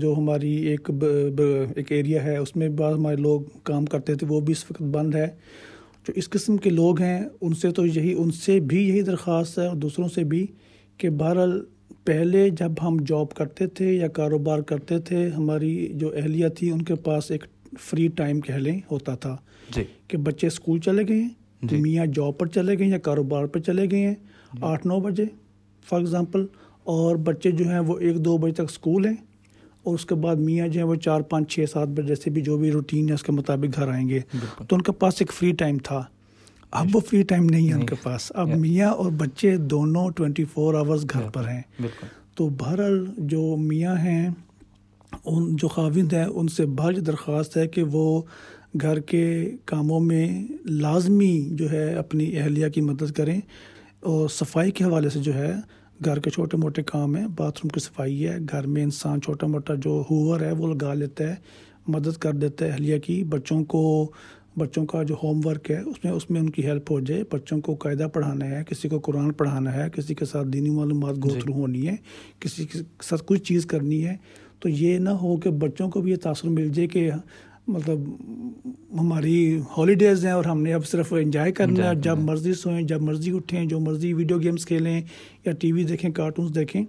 جو 0.00 0.14
ہماری 0.18 0.56
ایک 0.56 0.90
ب- 0.90 1.30
ب- 1.36 1.72
ایک 1.76 1.92
ایریا 1.92 2.24
ہے 2.24 2.36
اس 2.36 2.56
میں 2.56 2.68
بعض 2.68 2.94
ہمارے 2.94 3.16
لوگ 3.16 3.40
کام 3.62 3.84
کرتے 3.84 4.14
تھے 4.14 4.26
وہ 4.26 4.40
بھی 4.40 4.52
اس 4.52 4.64
وقت 4.70 4.82
بند 4.82 5.14
ہے۔ 5.14 5.26
جو 6.08 6.12
اس 6.16 6.30
قسم 6.30 6.56
کے 6.56 6.70
لوگ 6.70 7.00
ہیں 7.00 7.24
ان 7.40 7.54
سے 7.54 7.70
تو 7.70 7.86
یہی 7.86 8.14
ان 8.18 8.30
سے 8.30 8.60
بھی 8.60 8.88
یہی 8.88 9.02
درخواست 9.02 9.58
ہے 9.58 9.66
اور 9.66 9.76
دوسروں 9.76 10.08
سے 10.08 10.24
بھی 10.24 10.46
کہ 10.98 11.10
بہرحال 11.10 11.64
پہلے 12.04 12.50
جب 12.50 12.72
ہم 12.82 12.96
جاب 13.06 13.34
کرتے 13.34 13.66
تھے 13.66 13.92
یا 13.92 14.08
کاروبار 14.08 14.58
کرتے 14.58 14.98
تھے 14.98 15.28
ہماری 15.28 15.88
جو 15.94 16.12
اہلیہ 16.16 16.48
تھی 16.48 16.70
ان 16.70 16.82
کے 16.82 16.94
پاس 16.94 17.30
ایک 17.30 17.44
فری 17.80 18.08
ٹائم 18.08 18.40
کہہ 18.40 18.54
لیں 18.54 18.80
ہوتا 18.90 19.14
تھا 19.14 19.36
جی۔ 19.74 19.84
کہ 20.08 20.18
بچے 20.18 20.46
اسکول 20.46 20.80
چلے 20.80 21.02
گئے 21.08 21.20
ہیں 21.22 21.28
جی۔ 21.62 21.76
میاں 21.76 22.06
جاب 22.06 22.38
پر 22.38 22.46
چلے 22.46 22.78
گئے 22.78 22.84
ہیں 22.84 22.92
یا 22.92 22.98
کاروبار 22.98 23.46
پہ 23.46 23.58
چلے 23.58 23.90
گئے 23.90 24.06
ہیں۔ 24.06 24.14
آٹھ 24.60 24.86
نو 24.86 25.00
بجے 25.00 25.24
فار 25.88 25.98
ایگزامپل 25.98 26.46
اور 26.84 27.16
بچے 27.16 27.50
جو 27.50 27.68
ہیں 27.68 27.78
وہ 27.78 27.98
ایک 27.98 28.24
دو 28.24 28.38
بجے 28.38 28.52
تک 28.52 28.60
اسکول 28.60 29.06
ہیں 29.06 29.14
اور 29.82 29.94
اس 29.94 30.06
کے 30.06 30.14
بعد 30.14 30.36
میاں 30.36 30.68
جو 30.68 30.80
ہیں 30.80 30.86
وہ 30.86 30.94
چار 30.94 31.20
پانچ 31.20 31.54
چھ 31.54 31.64
سات 31.70 31.88
بجے 31.88 32.02
جیسے 32.02 32.30
بھی 32.30 32.42
جو 32.42 32.56
بھی 32.58 32.70
روٹین 32.72 33.08
ہے 33.08 33.14
اس 33.14 33.22
کے 33.22 33.32
مطابق 33.32 33.76
گھر 33.76 33.88
آئیں 33.88 34.08
گے۔ 34.08 34.20
تو 34.68 34.76
ان 34.76 34.82
کے 34.82 34.92
پاس 34.92 35.14
ایک 35.18 35.32
فری 35.32 35.52
ٹائم 35.52 35.78
تھا۔ 35.78 36.04
اب 36.70 36.86
وہ 36.94 37.00
فری 37.00 37.22
ٹائم 37.22 37.44
نہیں 37.44 37.68
ہے 37.68 37.74
ان 37.74 37.86
کے 37.86 37.94
پاس. 38.02 38.32
اب 38.34 38.48
میاں 38.48 38.90
اور 38.90 39.10
بچے 39.10 39.56
دونوں 39.56 40.10
ٹوینٹی 40.10 40.44
فور 40.44 40.74
آورس 40.74 41.04
گھر 41.12 41.28
پر 41.30 41.48
ہیں. 41.48 41.62
تو 42.34 42.48
بہرحال 42.48 43.06
جو 43.16 43.56
میاں 43.56 43.96
ہیں 43.96 44.30
ان 45.24 45.56
جو 45.56 45.68
خاوند 45.68 46.12
ہیں 46.12 46.24
ان 46.24 46.48
سے 46.48 46.66
بھاری 46.66 47.00
درخواست 47.00 47.56
ہے 47.56 47.68
کہ 47.68 47.82
وہ 47.82 48.22
گھر 48.80 49.00
کے 49.00 49.50
کاموں 49.64 50.00
میں 50.00 50.46
لازمی 50.64 51.48
جو 51.50 51.70
ہے 51.70 51.94
اپنی 51.94 52.38
اہلیہ 52.38 52.68
کی 52.68 52.80
مدد 52.80 53.12
کریں 53.12 53.40
اور 54.00 54.28
صفائی 54.28 54.70
کے 54.70 54.84
حوالے 54.84 55.08
سے 55.08 55.18
جو 55.18 55.34
ہے 55.34 55.52
گھر 56.04 56.18
کے 56.18 56.30
چھوٹے 56.30 56.56
موٹے 56.56 56.82
کام 56.82 57.16
ہیں 57.16 57.26
باتھ 57.36 57.58
روم 57.58 57.68
کی 57.68 57.80
صفائی 57.80 58.28
ہے 58.28 58.38
گھر 58.50 58.66
میں 58.66 58.82
انسان 58.82 59.20
چھوٹا 59.20 59.46
موٹا 59.46 59.74
جو 59.74 60.02
ہوور 60.10 60.40
ہے 60.40 60.52
وہ 60.52 60.74
لگا 60.74 60.94
لیتا 60.94 61.24
ہے 61.24 61.34
مدد 61.88 62.16
کر 62.16 62.32
دیتا 62.32 62.64
ہے 62.64 62.70
اہلیہ 62.70 62.98
کی 62.98 63.24
بچوں 63.24 63.64
کو 63.64 64.12
بچوں 64.58 64.86
کا 64.86 65.02
جو 65.02 65.14
ہوم 65.22 65.40
ورک 65.44 65.70
ہے 65.70 65.80
اس 65.80 66.04
میں 66.04 66.12
اس 66.12 66.30
میں 66.30 66.40
ان 66.40 66.50
کی 66.50 66.64
ہیلپ 66.66 66.92
ہو 66.92 67.00
جائے۔ 67.00 67.22
بچوں 67.32 67.60
کو 67.60 67.74
قاعدہ 67.74 68.06
پڑھانا 68.12 68.46
ہے 68.46 68.62
کسی 68.70 68.88
کو 68.88 68.98
قرآن 68.98 69.32
پڑھانا 69.32 69.74
ہے 69.74 69.88
کسی 69.92 70.14
کے 70.14 70.24
ساتھ 70.24 70.48
دینی 70.48 70.70
معلومات 70.70 71.16
گو 71.16 71.28
تھرو 71.28 71.52
ہونی 71.52 71.88
ہے 71.88 71.96
کسی 72.40 72.66
کے 72.66 72.78
ساتھ 73.02 73.22
کچھ 73.26 73.42
چیز 73.42 73.66
کرنی 73.66 74.04
ہے۔ 74.06 74.16
تو 74.60 74.68
یہ 74.68 74.98
نہ 74.98 75.08
ہو 75.08 75.36
کہ 75.36 75.50
بچوں 75.50 75.90
کو 75.90 76.00
بھی 76.00 76.10
یہ 76.10 76.16
تاثر 76.16 76.48
مل 76.48 76.68
جائے 76.68 76.88
کہ 76.88 77.10
مطلب 77.68 77.98
ہماری 79.00 79.60
ہالیڈیز 79.78 80.24
ہیں 80.24 80.32
اور 80.32 80.44
ہم 80.44 80.62
نے 80.62 80.72
اب 80.74 80.86
صرف 80.86 81.12
انجوائے 81.12 81.52
کرنا 81.52 81.90
ہے۔ 81.90 81.94
جب 81.94 82.18
مرضی 82.18 82.52
سوئیں 82.54 82.82
جب 82.82 83.02
مرضی 83.02 83.36
اٹھیں 83.36 83.64
جو 83.64 83.80
مرضی 83.80 84.12
ویڈیو 84.12 84.38
گیمز 84.38 84.66
کھیلیں 84.66 85.00
یا 85.46 85.52
ٹی 85.52 85.72
وی 85.72 85.84
دیکھیں 85.84 86.10
کارٹونز 86.10 86.54
دیکھیں 86.54 86.84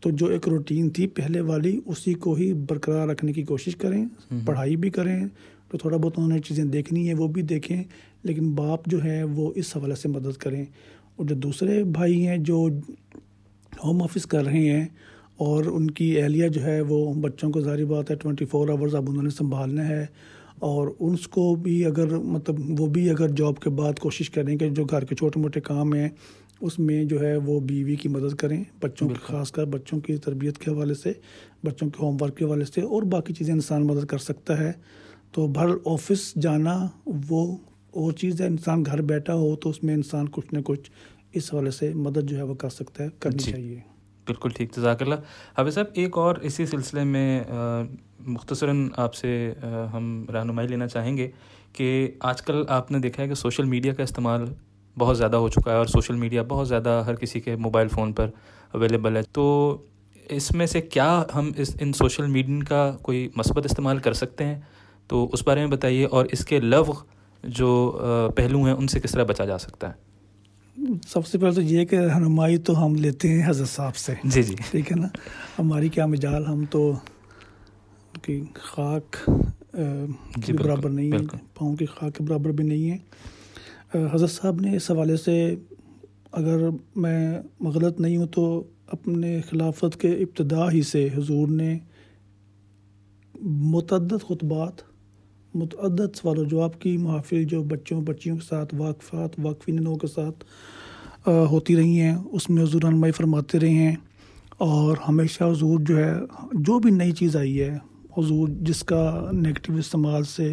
تو 0.00 0.10
جو 0.10 0.26
ایک 0.26 0.48
روٹین 0.48 0.90
تھی 0.90 1.06
پہلے 1.06 1.40
والی 1.40 1.80
اسی 1.86 2.14
کو 2.14 2.34
ہی 2.34 2.52
برقرار 2.52 3.08
رکھنے 3.08 3.32
کی 3.32 3.42
کوشش 3.42 3.76
کریں۔ 3.76 4.04
پڑھائی 4.44 4.76
بھی 4.76 4.90
کریں۔ 4.90 5.28
تو 5.72 5.78
تھوڑا 5.78 5.96
بہت 5.96 6.12
انہوں 6.16 6.32
نے 6.32 6.38
چیزیں 6.38 6.64
دیکھنی 6.64 7.08
ہیں 7.08 7.14
وہ 7.14 7.28
بھی 7.28 7.42
دیکھیں 7.42 7.84
لیکن 8.22 8.50
باپ 8.50 8.80
جو 8.86 9.04
ہے 9.04 9.22
وہ 9.22 9.52
اس 9.56 9.76
حوالے 9.76 9.94
سے 9.94 10.08
مدد 10.08 10.36
کریں۔ 10.36 10.64
اور 11.16 11.26
جو 11.26 11.34
دوسرے 11.34 11.84
بھائی 11.84 12.26
ہیں 12.26 12.38
جو 12.38 12.68
ہوم 13.84 14.02
آفس 14.02 14.26
کر 14.26 14.44
رہے 14.44 14.70
ہیں 14.70 14.84
اور 15.36 15.64
ان 15.64 15.90
کی 15.90 16.22
اہلیہ 16.22 16.48
جو 16.48 16.62
ہے 16.62 16.80
وہ 16.80 17.14
بچوں 17.14 17.50
کو 17.50 17.60
ظاہری 17.60 17.84
بات 17.84 18.10
ہے 18.10 18.16
ٹوئنٹی 18.16 18.44
فور 18.44 18.68
آورز 18.68 18.94
اب 18.94 19.10
انہوں 19.10 19.22
نے 19.22 19.30
سنبھالنا 19.30 19.88
ہے۔ 19.88 20.06
اور 20.58 20.88
اس 21.00 21.28
کو 21.28 21.54
بھی 21.54 21.84
اگر 21.84 22.16
مطلب 22.18 22.80
وہ 22.80 22.86
بھی 22.86 23.10
اگر 23.10 23.28
جاب 23.28 23.58
کے 23.60 23.70
بعد 23.70 23.98
کوشش 23.98 24.30
کریں 24.30 24.56
کہ 24.56 24.68
جو 24.70 24.84
گھر 24.84 25.04
کے 25.04 25.14
چھوٹے 25.14 25.40
موٹے 25.40 25.60
کام 25.60 25.94
ہیں 25.94 26.08
اس 26.60 26.78
میں 26.78 27.04
جو 27.04 27.20
ہے 27.20 27.36
وہ 27.36 27.60
بیوی 27.60 27.96
کی 27.96 28.08
مدد 28.08 28.34
کریں 28.34 28.64
بچوں 28.80 29.08
کی 29.08 29.14
خاص 29.22 29.52
کر 29.52 29.64
بچوں 29.64 30.00
کی 30.00 30.16
تربیت 30.16 30.58
کے 30.58 30.70
حوالے 30.70 30.94
سے 30.94 31.12
بچوں 31.64 31.90
کے 31.90 32.02
ہوم 32.02 32.16
ورک 32.20 32.36
کے 32.36 32.44
حوالے 32.44 32.64
سے 32.64 32.80
اور 32.80 33.02
باقی 33.02 33.34
چیزیں 33.34 33.54
انسان 33.54 33.86
مدد 33.86 34.06
کر 34.06 34.18
سکتا 34.18 34.58
ہے۔ 34.58 34.72
تو 35.32 35.46
بھر 35.46 35.66
آفس 35.86 36.34
جانا 36.42 36.86
وہ 37.06 37.56
اور 37.90 38.12
چیز 38.12 38.40
ہے 38.40 38.46
انسان 38.46 38.84
گھر 38.84 39.00
بیٹھا 39.02 39.34
ہو 39.34 39.56
تو 39.56 39.68
اس 39.70 39.82
میں 39.82 39.94
انسان 39.94 40.28
کچھ 40.28 40.54
نہ 40.54 40.58
کچھ 40.64 40.90
اس 41.32 41.54
حوالے 41.54 41.70
سے 41.70 41.94
مدد 41.94 42.22
جو 42.22 42.36
ہے 42.36 42.42
وہ 42.42 42.54
کر 42.54 42.68
سکتا 42.68 43.04
ہے 43.04 43.08
کرنی 43.18 43.38
جی۔ 43.38 43.50
چاہیے۔ 43.50 43.78
بالکل 44.26 44.48
ٹھیک 44.48 44.76
جزاک 44.76 45.02
اللہ۔ 45.02 45.14
حافظ 45.58 45.74
صاحب 45.74 45.86
ایک 45.92 46.18
اور 46.18 46.36
اسی 46.36 46.66
سلسلے 46.66 47.04
میں 47.04 47.44
مختصراً 48.26 48.88
آپ 48.96 49.14
سے 49.14 49.52
ہم 49.92 50.26
رہنمائی 50.34 50.68
لینا 50.68 50.86
چاہیں 50.88 51.16
گے 51.16 51.30
کہ 51.72 52.10
آج 52.20 52.42
کل 52.42 52.64
آپ 52.68 52.90
نے 52.90 52.98
دیکھا 52.98 53.22
ہے 53.22 53.28
کہ 53.28 53.34
سوشل 53.34 53.64
میڈیا 53.64 53.94
کا 53.94 54.02
استعمال 54.02 54.44
بہت 54.98 55.18
زیادہ 55.18 55.36
ہو 55.36 55.48
چکا 55.48 55.70
ہے 55.70 55.76
اور 55.76 55.86
سوشل 55.86 56.14
میڈیا 56.14 56.42
بہت 56.42 56.68
زیادہ 56.68 57.02
ہر 57.06 57.14
کسی 57.14 57.40
کے 57.40 57.56
موبائل 57.56 57.88
فون 57.88 58.12
پر 58.12 58.30
اویلیبل 58.72 59.16
ہے۔ 59.16 59.22
تو 59.32 59.76
اس 60.28 60.52
میں 60.52 60.66
سے 60.66 60.80
کیا 60.80 61.22
ہم 61.34 61.50
اس 61.56 61.76
ان 61.80 61.92
سوشل 61.92 62.26
میڈیا 62.26 62.58
کا 62.68 62.96
کوئی 63.02 63.28
مثبت 63.36 63.64
استعمال 63.64 63.98
کر 63.98 64.12
سکتے 64.12 64.44
ہیں؟ 64.44 64.60
تو 65.12 65.28
اس 65.32 65.42
بارے 65.46 65.60
میں 65.60 65.68
بتائیے 65.68 66.04
اور 66.04 66.26
اس 66.32 66.44
کے 66.44 66.60
لغو 66.60 66.92
جو 67.44 68.00
پہلو 68.36 68.64
ہیں 68.64 68.72
ان 68.72 68.86
سے 68.86 69.00
کس 69.00 69.12
طرح 69.12 69.24
بچا 69.24 69.44
جا 69.44 69.58
سکتا 69.58 69.88
ہے؟ 69.88 69.92
سب 71.08 71.26
سے 71.26 71.38
پہلے 71.38 71.54
تو 71.54 71.62
یہ 71.62 71.84
کہ 71.84 71.96
رہنمائی 71.96 72.56
تو 72.58 72.86
ہم 72.86 72.94
لیتے 72.94 73.28
ہیں 73.28 73.42
حضرت 73.46 73.68
صاحب 73.68 73.96
سے۔ 73.96 74.14
جی 74.24 74.42
جی۔ 74.42 74.54
ٹھیک 74.70 74.92
ہے 74.92 74.96
نا؟ 75.00 75.06
ہماری 75.58 75.88
کیا 75.88 76.06
مجال 76.06 76.46
ہم 76.46 76.64
تو 76.70 76.92
کی 78.22 78.40
خاک 78.54 79.16
جی، 80.36 80.42
کے 80.46 80.52
برابر 80.52 80.90
نہیں 80.90 81.12
ہے۔ 81.12 81.18
پاؤں 81.54 81.76
کی 81.76 81.86
خاک 81.86 82.14
کے 82.14 82.24
برابر 82.24 82.50
بھی 82.50 82.64
نہیں 82.64 82.90
ہے 82.90 84.08
حضرت 84.14 84.30
صاحب 84.30 84.60
نے 84.60 84.76
اس 84.76 84.90
حوالے 84.90 85.16
سے 85.16 85.56
اگر 86.32 86.68
میں 86.96 87.40
غلط 87.60 88.00
نہیں 88.00 88.16
ہوں 88.16 88.26
تو 88.26 88.64
اپنے 88.86 89.40
خلافت 89.40 90.00
کے 90.00 90.12
ابتدا 90.12 90.70
ہی 90.72 90.82
سے 90.82 91.08
حضور 91.16 91.48
نے 91.48 91.78
متعدد 93.40 94.22
خطبات 94.28 94.91
متعدد 95.54 96.16
سوال 96.16 96.38
و 96.38 96.44
جواب 96.44 96.78
کی 96.80 96.96
محافل 96.96 97.42
جو 97.44 97.62
بچوں 97.64 98.00
بچیوں 98.02 98.36
کے 98.36 98.44
ساتھ 98.44 98.74
واقفات 98.74 99.38
واقفین 99.38 99.82
لوگوں 99.82 99.98
کے 99.98 100.06
ساتھ 100.06 100.44
ہوتی 101.50 101.76
رہی 101.76 102.00
ہیں 102.00 102.14
اس 102.30 102.48
میں 102.50 102.62
حضور 102.62 102.82
رہنمائی 102.82 103.12
فرماتے 103.12 103.58
رہے 103.58 103.70
ہیں 103.70 103.94
اور 104.60 104.96
ہمیشہ 105.08 105.44
حضور 105.44 105.80
جو 105.80 105.96
ہے 105.96 106.12
جو 106.60 106.78
بھی 106.78 106.90
نئی 106.90 107.12
چیز 107.12 107.36
آئی 107.36 107.60
ہے 107.60 107.76
حضور 108.18 108.48
جس 108.60 108.82
کا 108.84 109.30
نگیٹو 109.34 109.76
استعمال 109.76 110.24
سے 110.26 110.48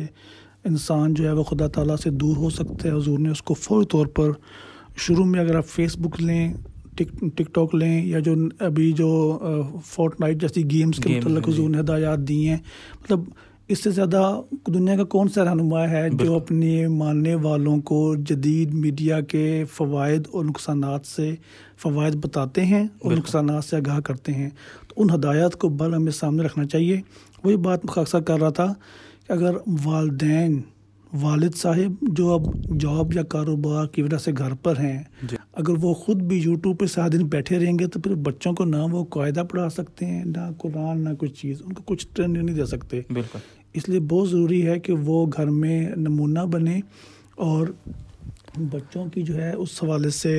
انسان 0.65 1.13
جو 1.13 1.27
ہے 1.27 1.31
وہ 1.31 1.43
خدا 1.43 1.67
تعالیٰ 1.67 1.95
سے 1.97 2.09
دور 2.15 2.37
ہو 2.37 2.49
سکتا 2.49 2.87
ہے 2.87 2.93
حضور 2.93 3.19
نے 3.19 3.29
اس 3.29 3.41
کو 3.41 3.53
فوری 3.59 3.85
طور 3.85 4.07
پر 4.13 4.31
شروع 4.97 5.25
میں 5.25 5.39
اگر 5.39 5.55
آپ 5.55 5.67
فیس 5.67 5.97
بک 5.97 6.21
لیں 6.21 6.53
ٹک 6.97 7.19
ٹک 7.35 7.53
ٹاک 7.55 7.75
لیں 7.75 8.05
یا 8.05 8.19
جو 8.19 8.33
ابھی 8.61 8.91
جو 8.91 9.09
فورٹ 9.85 10.19
نائٹ 10.19 10.41
جیسی 10.41 10.63
گیمز 10.71 10.97
کے 10.97 11.09
متعلق 11.09 11.45
جی۔ 11.45 11.51
حضور 11.53 11.69
نے 11.69 11.79
ہدایات 11.79 12.27
دی 12.27 12.47
ہیں 12.47 12.57
مطلب 13.01 13.23
اس 13.69 13.83
سے 13.83 13.89
زیادہ 13.89 14.41
دنیا 14.67 14.95
کا 14.95 15.03
کون 15.03 15.27
سا 15.27 15.43
رہنما 15.45 15.89
ہے 15.89 16.09
جو 16.13 16.35
اپنے 16.35 16.87
ماننے 16.87 17.35
والوں 17.35 17.79
کو 17.79 18.15
جدید 18.15 18.73
میڈیا 18.73 19.21
کے 19.21 19.63
فوائد 19.73 20.27
اور 20.31 20.45
نقصانات 20.45 21.05
سے 21.05 21.35
فوائد 21.77 22.15
بتاتے 22.15 22.65
ہیں 22.65 22.83
اور 22.83 23.11
نقصانات 23.11 23.63
سے 23.63 23.75
آگاہ 23.75 23.99
کرتے 23.99 24.33
ہیں؟ 24.33 24.49
تو 24.87 25.01
ان 25.01 25.09
ہدایات 25.15 25.55
کو 25.55 25.69
بل 25.69 25.93
ہمیں 25.93 26.11
سامنے 26.11 26.43
رکھنا 26.43 26.65
چاہیے۔ 26.65 27.01
وہی 27.43 27.55
بات 27.57 27.79
خاصا 27.89 28.19
کر 28.19 28.39
رہا 28.39 28.49
تھا 28.49 28.73
کہ 29.27 29.33
اگر 29.33 29.55
والدین 29.85 30.61
والد 31.13 31.55
صاحب 31.55 31.91
جو 32.01 32.33
اب 32.33 32.41
جاب 32.79 33.15
یا 33.15 33.23
کاروبار 33.23 33.87
کی 33.87 34.01
وجہ 34.01 34.17
سے 34.17 34.31
گھر 34.37 34.53
پر 34.53 34.77
ہیں 34.77 35.03
جی۔ 35.23 35.37
اگر 35.53 35.73
وہ 35.81 35.93
خود 35.93 36.21
بھی 36.21 36.37
یوٹیوب 36.37 36.79
پہ 36.79 36.85
سارا 36.85 37.07
دن 37.07 37.27
بیٹھے 37.27 37.59
رہیں 37.59 37.79
گے 37.79 37.87
تو 37.87 37.99
پھر 37.99 38.15
بچوں 38.15 38.53
کو 38.53 38.65
نہ 38.65 38.83
وہ 38.91 39.05
قاعدہ 39.05 39.43
پڑھا 39.49 39.69
سکتے 39.69 40.05
ہیں 40.05 40.25
نہ 40.25 40.49
قرآن 40.57 41.03
نہ 41.03 41.09
کچھ 41.19 41.33
چیز 41.33 41.61
ان 41.65 41.73
کو 41.73 41.83
کچھ 41.85 42.07
ٹریننگ 42.13 42.43
نہیں 42.43 42.55
دے 42.55 42.65
سکتے۔ 42.65 43.01
بالکل۔ 43.13 43.39
اس 43.75 43.89
لیے 43.89 43.99
بہت 43.99 44.29
ضروری 44.29 44.65
ہے 44.67 44.79
کہ 44.79 44.93
وہ 44.93 45.25
گھر 45.27 45.45
میں 45.45 45.89
نمونہ 45.97 46.45
بنے 46.51 46.79
اور 47.35 47.67
بچوں 48.71 49.05
کی 49.05 49.21
جو 49.21 49.35
ہے 49.35 49.51
اس 49.53 49.83
حوالے 49.83 50.09
سے 50.09 50.35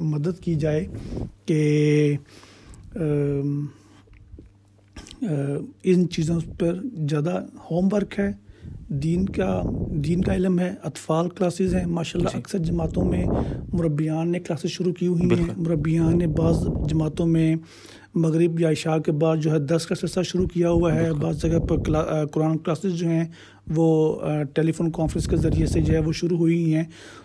مدد 0.00 0.40
کی 0.40 0.54
جائے 0.54 0.86
کہ 1.46 2.16
ان 5.84 6.08
چیزوں 6.08 6.40
پر 6.58 6.74
زیادہ 7.08 7.40
ہوم 7.70 7.88
ورک 7.92 8.18
ہے 8.18 8.30
دین 9.02 9.24
کا 9.28 9.62
دین 10.04 10.20
کا 10.20 10.34
علم 10.34 10.58
ہے 10.58 10.72
اطفال 10.82 11.28
کلاسز 11.28 11.74
ہیں 11.74 11.84
ماشاء 11.86 12.18
اللہ 12.18 12.30
جی۔ 12.30 12.38
اکثر 12.38 12.58
جماعتوں 12.58 13.04
میں 13.04 13.24
مربیان 13.72 14.32
نے 14.32 14.40
کلاسز 14.40 14.70
شروع 14.70 14.92
کی 14.92 15.06
ہوئی 15.06 15.28
ہیں۔ 15.30 15.46
مربیان 15.56 16.18
نے 16.18 16.26
بعض 16.26 16.66
جماعتوں 16.88 17.26
میں 17.26 17.54
مغرب 18.14 18.60
یا 18.60 18.70
عشاء 18.70 18.98
کے 18.98 19.12
بعد 19.12 19.36
جو 19.36 19.52
ہے 19.52 19.58
دس 19.58 19.86
کا 19.86 19.94
سلسلہ 19.94 20.22
شروع 20.22 20.46
کیا 20.46 20.70
ہوا 20.70 20.94
ہے۔ 20.94 21.12
بعض 21.12 21.42
جگہ 21.42 21.58
پر 21.58 21.76
قرآن 22.26 22.58
کلاسز 22.58 22.92
جو 22.94 23.08
ہیں 23.08 23.24
وہ 23.76 24.18
ٹیلی 24.54 24.72
فون 24.72 24.90
کانفرنس 24.92 25.26
کے 25.26 25.36
ذریعے 25.36 25.66
سے 25.66 25.80
جو 25.80 25.94
ہے 25.94 25.98
وہ 25.98 26.12
شروع 26.12 26.36
ہوئی 26.38 26.74
ہیں۔ 26.74 26.84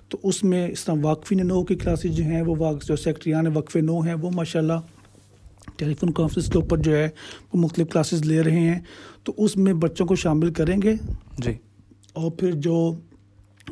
تو 0.09 0.17
اس 0.23 0.43
میں 0.43 0.67
اس 0.67 0.85
طرح 0.85 0.95
واقفین 1.01 1.47
نو 1.47 1.63
کی 1.63 1.75
کلاسز 1.75 2.15
جو 2.15 2.23
ہیں 2.23 2.41
وہ 2.41 2.73
جو 2.87 2.95
سیکٹریان 2.95 3.57
وقف 3.57 3.75
نو 3.75 3.99
ہیں 3.99 4.13
وہ 4.13 4.29
ماشاء 4.35 4.59
اللہ 4.59 4.73
ٹیلی 5.75 5.93
فون 5.93 6.11
کانفرنس 6.11 6.45
کے 6.45 6.57
اوپر 6.57 6.77
جو 6.77 6.95
ہے 6.95 7.09
وہ 7.53 7.59
مختلف 7.59 7.87
کلاسز 7.89 8.21
لے 8.25 8.41
رہے 8.41 8.59
ہیں۔ 8.59 8.79
تو 9.23 9.33
اس 9.37 9.57
میں 9.57 9.73
بچوں 9.73 10.05
کو 10.05 10.15
شامل 10.15 10.53
کریں 10.53 10.81
گے۔ 10.81 10.93
جی۔ 11.37 11.51
اور 12.13 12.31
پھر 12.31 12.51
جو 12.51 12.93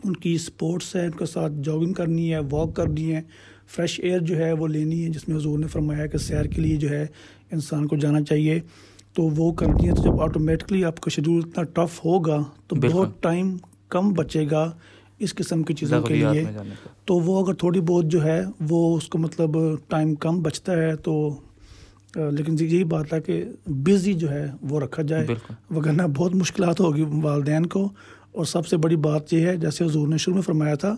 ان 0.03 0.13
کی 0.13 0.34
اسپورٹس 0.34 0.95
ہے 0.95 1.06
ان 1.06 1.12
کے 1.12 1.25
ساتھ 1.25 1.53
جاگنگ 1.63 1.93
کرنی 1.93 2.34
ہے 2.34 2.39
واک 2.51 2.75
کرنی 2.75 3.13
ہے 3.15 3.21
فریش 3.67 3.99
ایئر 3.99 4.19
جو 4.19 4.38
ہے 4.38 4.51
وہ 4.51 4.67
لینی 4.67 5.03
ہے 5.03 5.10
جس 5.10 5.27
میں 5.27 5.38
حضور 5.38 5.60
نے 5.60 5.67
فرمایا 5.67 6.06
کہ 6.06 6.17
سیر 6.17 6.43
کے 6.43 6.62
لیے 6.62 6.75
جو 6.75 6.89
ہے 6.89 7.06
انسان 7.51 7.88
کو 7.88 7.95
جانا 7.95 8.21
چاہیے۔ 8.21 8.60
تو 9.13 9.23
وہ 9.23 9.53
کرنی 9.53 9.89
ہے 9.89 9.95
تو 9.95 10.03
جب 10.03 10.21
آٹومیٹکلی 10.21 10.86
آپ 10.86 10.99
کا 10.99 11.10
شیڈول 11.10 11.41
اتنا 11.45 11.63
ٹف 11.63 12.06
ہوگا 12.06 12.43
تو۔ 12.67 12.75
بہت 12.93 13.23
ٹائم 13.23 13.58
کم 13.89 14.13
بچے 14.13 14.45
گا 14.51 14.71
اس 15.19 15.36
قسم 15.36 15.63
کی 15.63 15.73
چیزوں 15.73 16.01
کے 16.01 16.13
لیے۔ 16.34 16.43
تو 17.06 17.13
وہ 17.19 17.45
اگر 17.45 17.53
تھوڑی 17.53 17.82
بہت 17.82 18.06
جو 18.06 18.23
ہے 18.23 18.43
وہ 18.69 18.97
اس 18.97 19.08
کو 19.08 19.17
مطلب 19.17 19.49
ٹائم 19.88 20.15
کم 20.15 20.41
بچتا 20.41 20.71
ہے 20.71 20.95
تو 20.95 21.39
لیکن 22.15 22.56
یہی 22.60 22.84
بات 22.84 23.13
ہے 23.13 23.21
کہ 23.21 23.45
بزی 23.65 24.13
جو 24.13 24.30
ہے 24.32 24.51
وہ 24.62 24.80
رکھا 24.80 25.03
جائے۔ 25.03 25.27
وگرنہ 25.75 26.01
بہت 26.15 26.36
مشکلات 26.36 26.80
ہوگی 26.80 27.03
والدین 27.21 27.65
کو۔ 27.65 27.89
اور 28.32 28.45
سب 28.45 28.67
سے 28.67 28.77
بڑی 28.77 28.95
بات 28.95 29.34
یہ 29.34 29.47
ہے 29.47 29.58
جیسے 29.58 29.84
حضور 29.86 30.08
نے 30.08 30.17
شروع 30.17 30.36
میں 30.36 30.41
فرمایا 30.41 30.75
تھا 30.75 30.95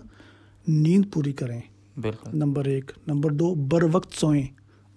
نیند 0.67 1.05
پوری 1.13 1.31
کریں۔ 1.33 1.61
بالکل۔ 2.01 2.37
نمبر 2.37 2.65
ایک۔ 2.65 2.91
نمبر 3.07 3.31
دو 3.31 3.55
بر 3.55 3.83
وقت 3.91 4.13
سوئیں۔ 4.13 4.47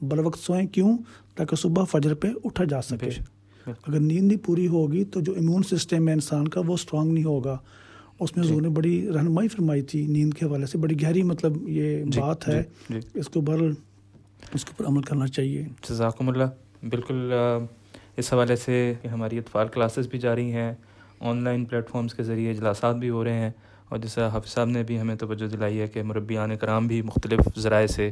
بر 0.05 0.19
وقت 0.19 0.39
سوئیں 0.39 0.67
کیوں؟ 0.67 0.99
تاکہ 1.37 1.57
صبح 1.57 1.85
فجر 1.85 2.15
پہ 2.15 2.29
اٹھا 2.45 2.65
جا 2.65 2.83
سکے۔ 2.83 3.11
اگر 3.67 4.01
نیند 4.01 4.27
نہیں 4.27 4.45
پوری 4.45 4.67
ہوگی 4.67 5.05
تو 5.05 5.21
جو 5.21 5.33
امیون 5.33 5.63
سسٹم 5.63 6.09
ہے 6.09 6.13
انسان 6.13 6.49
کا 6.49 6.61
وہ 6.67 6.75
اسٹرانگ 6.75 7.13
نہیں 7.13 7.25
ہوگا۔ 7.25 7.59
اس 8.21 8.37
میں 8.37 8.45
حضور 8.45 8.63
نے 8.63 8.69
بڑی 8.69 9.09
رہنمائی 9.15 9.49
فرمائی 9.49 9.83
تھی 9.83 10.07
نیند 10.07 10.35
کے 10.35 10.47
حوالے 10.47 10.67
سے۔ 10.67 10.79
بڑی 10.79 11.03
گہری 11.03 11.23
مطلب 11.23 11.69
یہ 11.69 12.05
جی، 12.05 12.21
بات 12.21 12.47
جی، 12.47 12.53
ہے۔ 12.53 12.63
جی 12.91 12.99
اس 13.15 13.29
کو 13.29 13.41
بر 13.41 13.59
اس 14.55 14.65
کے 14.65 14.71
اوپر 14.71 14.87
عمل 14.87 15.03
کرنا 15.03 15.27
چاہیے۔ 15.27 15.65
جزاکم 15.89 16.29
اللہ۔ 16.29 16.45
بالکل 16.91 17.33
اس 18.17 18.33
حوالے 18.33 18.57
سے 18.57 18.95
ہماری 19.13 19.39
اطفال 19.39 19.69
کلاسز 19.69 20.09
بھی 20.09 20.19
جاری 20.19 20.53
ہیں۔ 20.53 20.75
آن 21.21 21.45
لائن 21.45 21.65
پلیٹ 21.65 21.89
فارمز 21.89 22.15
کے 22.15 22.23
ذریعے 22.23 22.51
اجلاسات 22.51 22.97
بھی 22.97 23.11
ہو 23.11 23.25
رہے 23.25 23.33
ہیں۔ 23.33 23.51
اور 23.93 24.01
جیسا 24.01 24.27
حافظ 24.29 24.53
صاحب 24.53 24.69
نے 24.69 24.83
بھی 24.83 25.01
ہمیں 25.01 25.15
توجہ 25.15 25.47
دلائی 25.47 25.81
ہے 25.81 25.87
کہ 25.87 26.03
مربیان 26.03 26.57
کرام 26.57 26.87
بھی 26.87 27.01
مختلف 27.03 27.59
ذرائع 27.59 27.87
سے 27.87 28.11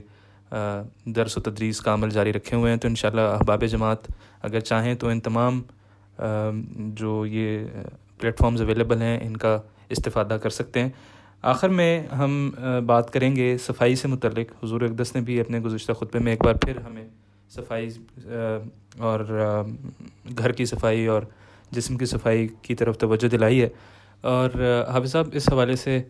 درس 1.06 1.36
و 1.38 1.40
تدریس 1.40 1.80
کا 1.80 1.94
عمل 1.94 2.10
جاری 2.10 2.32
رکھے 2.32 2.56
ہوئے 2.56 2.72
ہیں۔ 2.72 2.78
تو 2.78 2.88
انشاءاللہ 2.88 3.20
احباب 3.20 3.64
جماعت 3.66 4.10
اگر 4.42 4.60
چاہیں 4.60 4.94
تو 4.94 5.08
ان 5.08 5.20
تمام 5.20 5.62
جو 6.96 7.24
یہ 7.26 7.66
پلیٹ 8.20 8.38
فارمز 8.38 8.62
اویلیبل 8.62 9.00
ہیں، 9.02 9.18
ان 9.22 9.36
کا 9.36 9.56
استفادہ 9.88 10.36
کر 10.42 10.50
سکتے 10.50 10.80
ہیں۔ 10.80 10.88
آخر 11.42 11.68
میں 11.68 12.06
ہم 12.18 12.50
بات 12.86 13.12
کریں 13.12 13.34
گے 13.36 13.56
صفائی 13.58 13.94
سے 13.96 14.08
متعلق۔ 14.08 14.52
حضور 14.64 14.80
اقدس 14.80 15.14
نے 15.14 15.20
بھی 15.20 15.40
اپنے 15.40 15.60
گزشتہ 15.60 15.92
خطبے 15.92 16.18
میں 16.18 16.32
ایک 16.32 16.42
بار 16.44 16.54
پھر 16.54 16.76
ہمیں 16.86 17.06
صفائی 17.50 17.88
اور 18.98 19.24
گھر 20.38 20.52
کی 20.52 20.64
صفائی 20.64 21.06
اور 21.06 21.22
جسم 21.70 21.96
کی 21.96 22.06
صفائی 22.06 22.48
کی 22.62 22.74
طرف 22.74 22.98
توجہ 22.98 23.28
دلائی 23.28 23.62
ہے۔ 23.62 23.68
اور 24.20 24.50
حافظ 24.88 25.12
صاحب 25.12 25.28
اس 25.32 25.48
حوالے 25.52 25.76
سے 25.76 26.02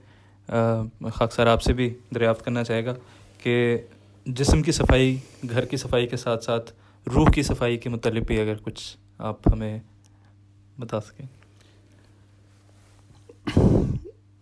آ، 0.48 0.82
خاک 1.12 1.32
سار 1.32 1.46
آپ 1.46 1.62
سے 1.62 1.72
بھی 1.72 1.94
دریافت 2.14 2.44
کرنا 2.44 2.64
چاہے 2.64 2.84
گا 2.84 2.94
کہ 3.42 3.78
جسم 4.26 4.62
کی 4.62 4.72
صفائی 4.72 5.16
گھر 5.50 5.64
کی 5.64 5.76
صفائی 5.76 6.06
کے 6.06 6.16
ساتھ 6.16 6.44
ساتھ 6.44 6.72
روح 7.14 7.30
کی 7.30 7.42
صفائی 7.42 7.78
کے 7.78 7.88
متعلق 7.88 8.26
بھی 8.26 8.40
اگر 8.40 8.54
کچھ 8.62 8.96
آپ 9.18 9.48
ہمیں 9.52 9.78
بتا 10.78 11.00
سکیں۔ 11.00 11.26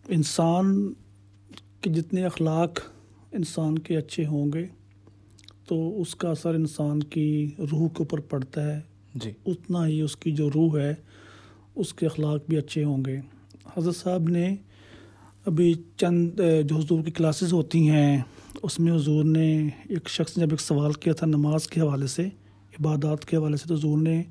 انسان 0.08 0.92
کے 1.80 1.90
جتنے 1.90 2.24
اخلاق 2.24 2.80
انسان 3.32 3.78
کے 3.78 3.96
اچھے 3.96 4.26
ہوں 4.26 4.52
گے 4.52 4.66
تو 5.68 6.00
اس 6.00 6.14
کا 6.14 6.30
اثر 6.30 6.54
انسان 6.54 7.02
کی 7.02 7.50
روح 7.58 7.88
کے 7.88 7.98
اوپر 7.98 8.20
پڑتا 8.20 8.76
ہے۔ 8.76 8.80
جی۔ 9.14 9.32
اتنا 9.46 9.86
ہی 9.86 10.00
اس 10.00 10.16
کی 10.16 10.30
جو 10.30 10.50
روح 10.54 10.78
ہے 10.78 10.94
اس 11.74 11.94
کے 11.94 12.06
اخلاق 12.06 12.40
بھی 12.48 12.56
اچھے 12.56 12.84
ہوں 12.84 13.04
گے۔ 13.04 13.16
حضرت 13.78 13.96
صاحب 13.96 14.28
نے 14.28 14.54
ابھی 15.46 15.74
چند 15.96 16.30
جو 16.64 16.76
حضور 16.76 17.04
کی 17.04 17.10
کلاسز 17.10 17.52
ہوتی 17.52 17.88
ہیں 17.88 18.20
اس 18.62 18.80
میں 18.80 18.92
حضور 18.92 19.24
نے 19.24 19.68
ایک 19.88 20.08
شخص 20.08 20.38
نے 20.38 20.44
جب 20.44 20.52
ایک 20.52 20.60
سوال 20.60 20.92
کیا 20.92 21.12
تھا 21.12 21.26
نماز 21.26 21.66
کے 21.66 21.80
حوالے 21.80 22.06
سے 22.06 22.22
عبادات 22.80 23.24
کے 23.24 23.36
حوالے 23.36 23.56
سے 23.56 23.68
تو 23.68 23.74
حضور 23.74 23.98
نے 23.98 24.22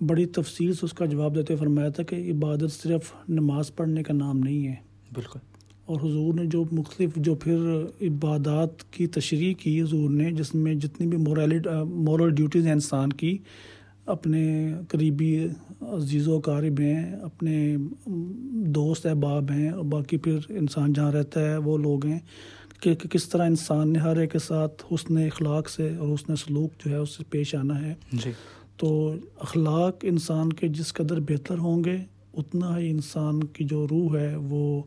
بڑی 0.00 0.26
تفصیل 0.26 0.72
سے 0.72 0.78
اس 0.82 0.92
کا 0.92 1.04
جواب 1.04 1.34
دیتے 1.34 1.54
ہوئے 1.54 1.60
فرمایا 1.60 1.88
تھا 1.88 2.02
کہ 2.02 2.32
عبادت 2.32 2.82
صرف 2.82 3.12
نماز 3.28 3.74
پڑھنے 3.74 4.02
کا 4.02 4.14
نام 4.14 4.38
نہیں 4.38 4.68
ہے۔ 4.68 4.74
بالکل۔ 5.14 5.38
اور 5.86 6.00
حضور 6.00 6.34
نے 6.34 6.46
جو 6.46 6.64
مختلف 6.72 7.10
جو 7.16 7.34
پھر 7.34 7.56
عبادات 8.02 8.92
کی 8.92 9.06
تشریح 9.06 9.54
کی 9.54 9.82
حضور 9.82 10.10
نے 10.10 10.32
جس 10.32 10.54
میں 10.54 10.74
جتنی 10.74 11.06
بھی 11.06 11.18
مورالٹ 11.18 11.68
مورل 11.88 12.34
ڈیوٹیز 12.34 12.66
ہیں 12.66 12.72
انسان 12.72 13.12
کی 13.12 13.38
اپنے 14.06 14.72
قریبی 14.88 15.46
عزیز 15.80 16.28
و 16.28 16.38
قارب 16.38 16.80
ہیں 16.80 17.12
اپنے 17.16 17.76
دوست 18.50 19.06
احباب 19.06 19.50
ہیں 19.50 19.68
اور 19.70 19.84
باقی 19.84 20.16
پھر 20.16 20.38
انسان 20.48 20.92
جہاں 20.92 21.12
رہتا 21.12 21.40
ہے 21.40 21.56
وہ 21.56 21.78
لوگ 21.78 22.06
ہیں 22.06 22.18
کہ 22.80 22.94
کہ 22.94 23.08
کس 23.08 23.28
طرح 23.28 23.46
انسان 23.46 23.92
نے 23.92 23.98
ہر 23.98 24.16
ایک 24.16 24.32
کے 24.32 24.38
ساتھ 24.38 24.82
حسن 24.94 25.18
اخلاق 25.18 25.68
سے 25.68 25.96
اور 25.96 26.14
حسن 26.14 26.36
سلوک 26.36 26.70
جو 26.84 26.90
ہے 26.90 26.96
اس 26.96 27.16
سے 27.16 27.24
پیش 27.30 27.54
آنا 27.54 27.82
ہے۔ 27.82 27.94
جی۔ 28.12 28.30
تو 28.76 29.14
اخلاق 29.38 29.96
انسان 30.02 30.52
کے 30.52 30.68
جس 30.68 30.92
قدر 30.92 31.20
بہتر 31.20 31.58
ہوں 31.58 31.84
گے 31.84 31.96
اتنا 32.34 32.78
ہی 32.78 32.90
انسان 32.90 33.44
کی 33.44 33.64
جو 33.64 33.86
روح 33.90 34.18
ہے 34.18 34.36
وہ 34.36 34.82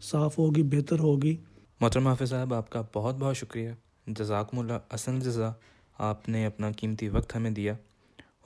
صاف 0.00 0.38
ہوگی 0.38 0.62
بہتر 0.62 0.98
ہوگی۔ 0.98 1.36
محترم 1.80 2.06
حافظ 2.06 2.30
صاحب 2.30 2.54
آپ 2.54 2.70
کا 2.70 2.82
بہت 2.94 3.16
بہت 3.18 3.36
شکریہ۔ 3.36 3.70
جزاکم 4.06 4.58
اللہ 4.58 4.72
اصل 4.90 5.20
جزا 5.20 5.50
آپ 5.98 6.28
نے 6.28 6.46
اپنا 6.46 6.70
قیمتی 6.70 7.08
وقت 7.08 7.36
ہمیں 7.36 7.50
دیا۔ 7.50 7.74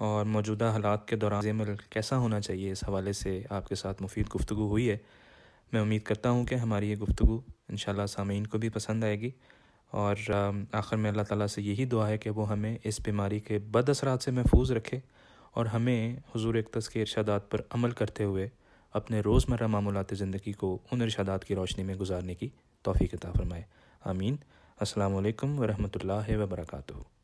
اور 0.00 0.24
موجودہ 0.24 0.64
حالات 0.64 1.08
کے 1.08 1.16
دوران 1.16 1.48
عمل 1.48 1.76
کیسا 1.90 2.16
ہونا 2.18 2.40
چاہیے 2.40 2.72
اس 2.72 2.84
حوالے 2.88 3.12
سے 3.12 3.42
آپ 3.50 3.68
کے 3.68 3.74
ساتھ 3.74 4.02
مفید 4.02 4.26
گفتگو 4.34 4.68
ہوئی 4.68 4.90
ہے۔ 4.90 4.96
میں 5.72 5.80
امید 5.80 6.02
کرتا 6.02 6.30
ہوں 6.30 6.44
کہ 6.44 6.54
ہماری 6.54 6.90
یہ 6.90 6.96
گفتگو 6.96 7.40
انشاءاللہ 7.68 8.06
سامعین 8.06 8.46
کو 8.46 8.58
بھی 8.58 8.68
پسند 8.68 9.04
آئے 9.04 9.20
گی۔ 9.20 9.30
اور 9.90 10.16
آخر 10.72 10.96
میں 10.96 11.10
اللہ 11.10 11.22
تعالیٰ 11.22 11.46
سے 11.46 11.62
یہی 11.62 11.84
دعا 11.84 12.08
ہے 12.08 12.18
کہ 12.18 12.30
وہ 12.30 12.48
ہمیں 12.48 12.78
اس 12.84 13.00
بیماری 13.04 13.40
کے 13.40 13.58
بد 13.58 13.88
اثرات 13.88 14.22
سے 14.22 14.30
محفوظ 14.30 14.72
رکھے 14.72 15.00
اور 15.50 15.66
ہمیں 15.66 16.16
حضور 16.34 16.54
اقتص 16.54 16.88
کے 16.88 17.00
ارشادات 17.00 17.50
پر 17.50 17.60
عمل 17.70 17.90
کرتے 17.90 18.24
ہوئے 18.24 18.48
اپنے 18.92 19.20
روزمرہ 19.20 19.66
معمولات 19.66 20.06
زندگی 20.12 20.52
کو 20.52 20.78
ان 20.90 21.02
ارشادات 21.02 21.44
کی 21.44 21.54
روشنی 21.54 21.84
میں 21.84 21.94
گزارنے 21.94 22.34
کی 22.34 22.48
توفیق 22.82 23.14
عطا 23.14 23.32
فرمائے۔ 23.32 23.62
آمین۔ 24.04 24.36
السلام 24.80 25.16
علیکم 25.16 25.58
ورحمۃ 25.58 25.94
اللہ 25.94 26.38
وبرکاتہ۔ 26.38 27.19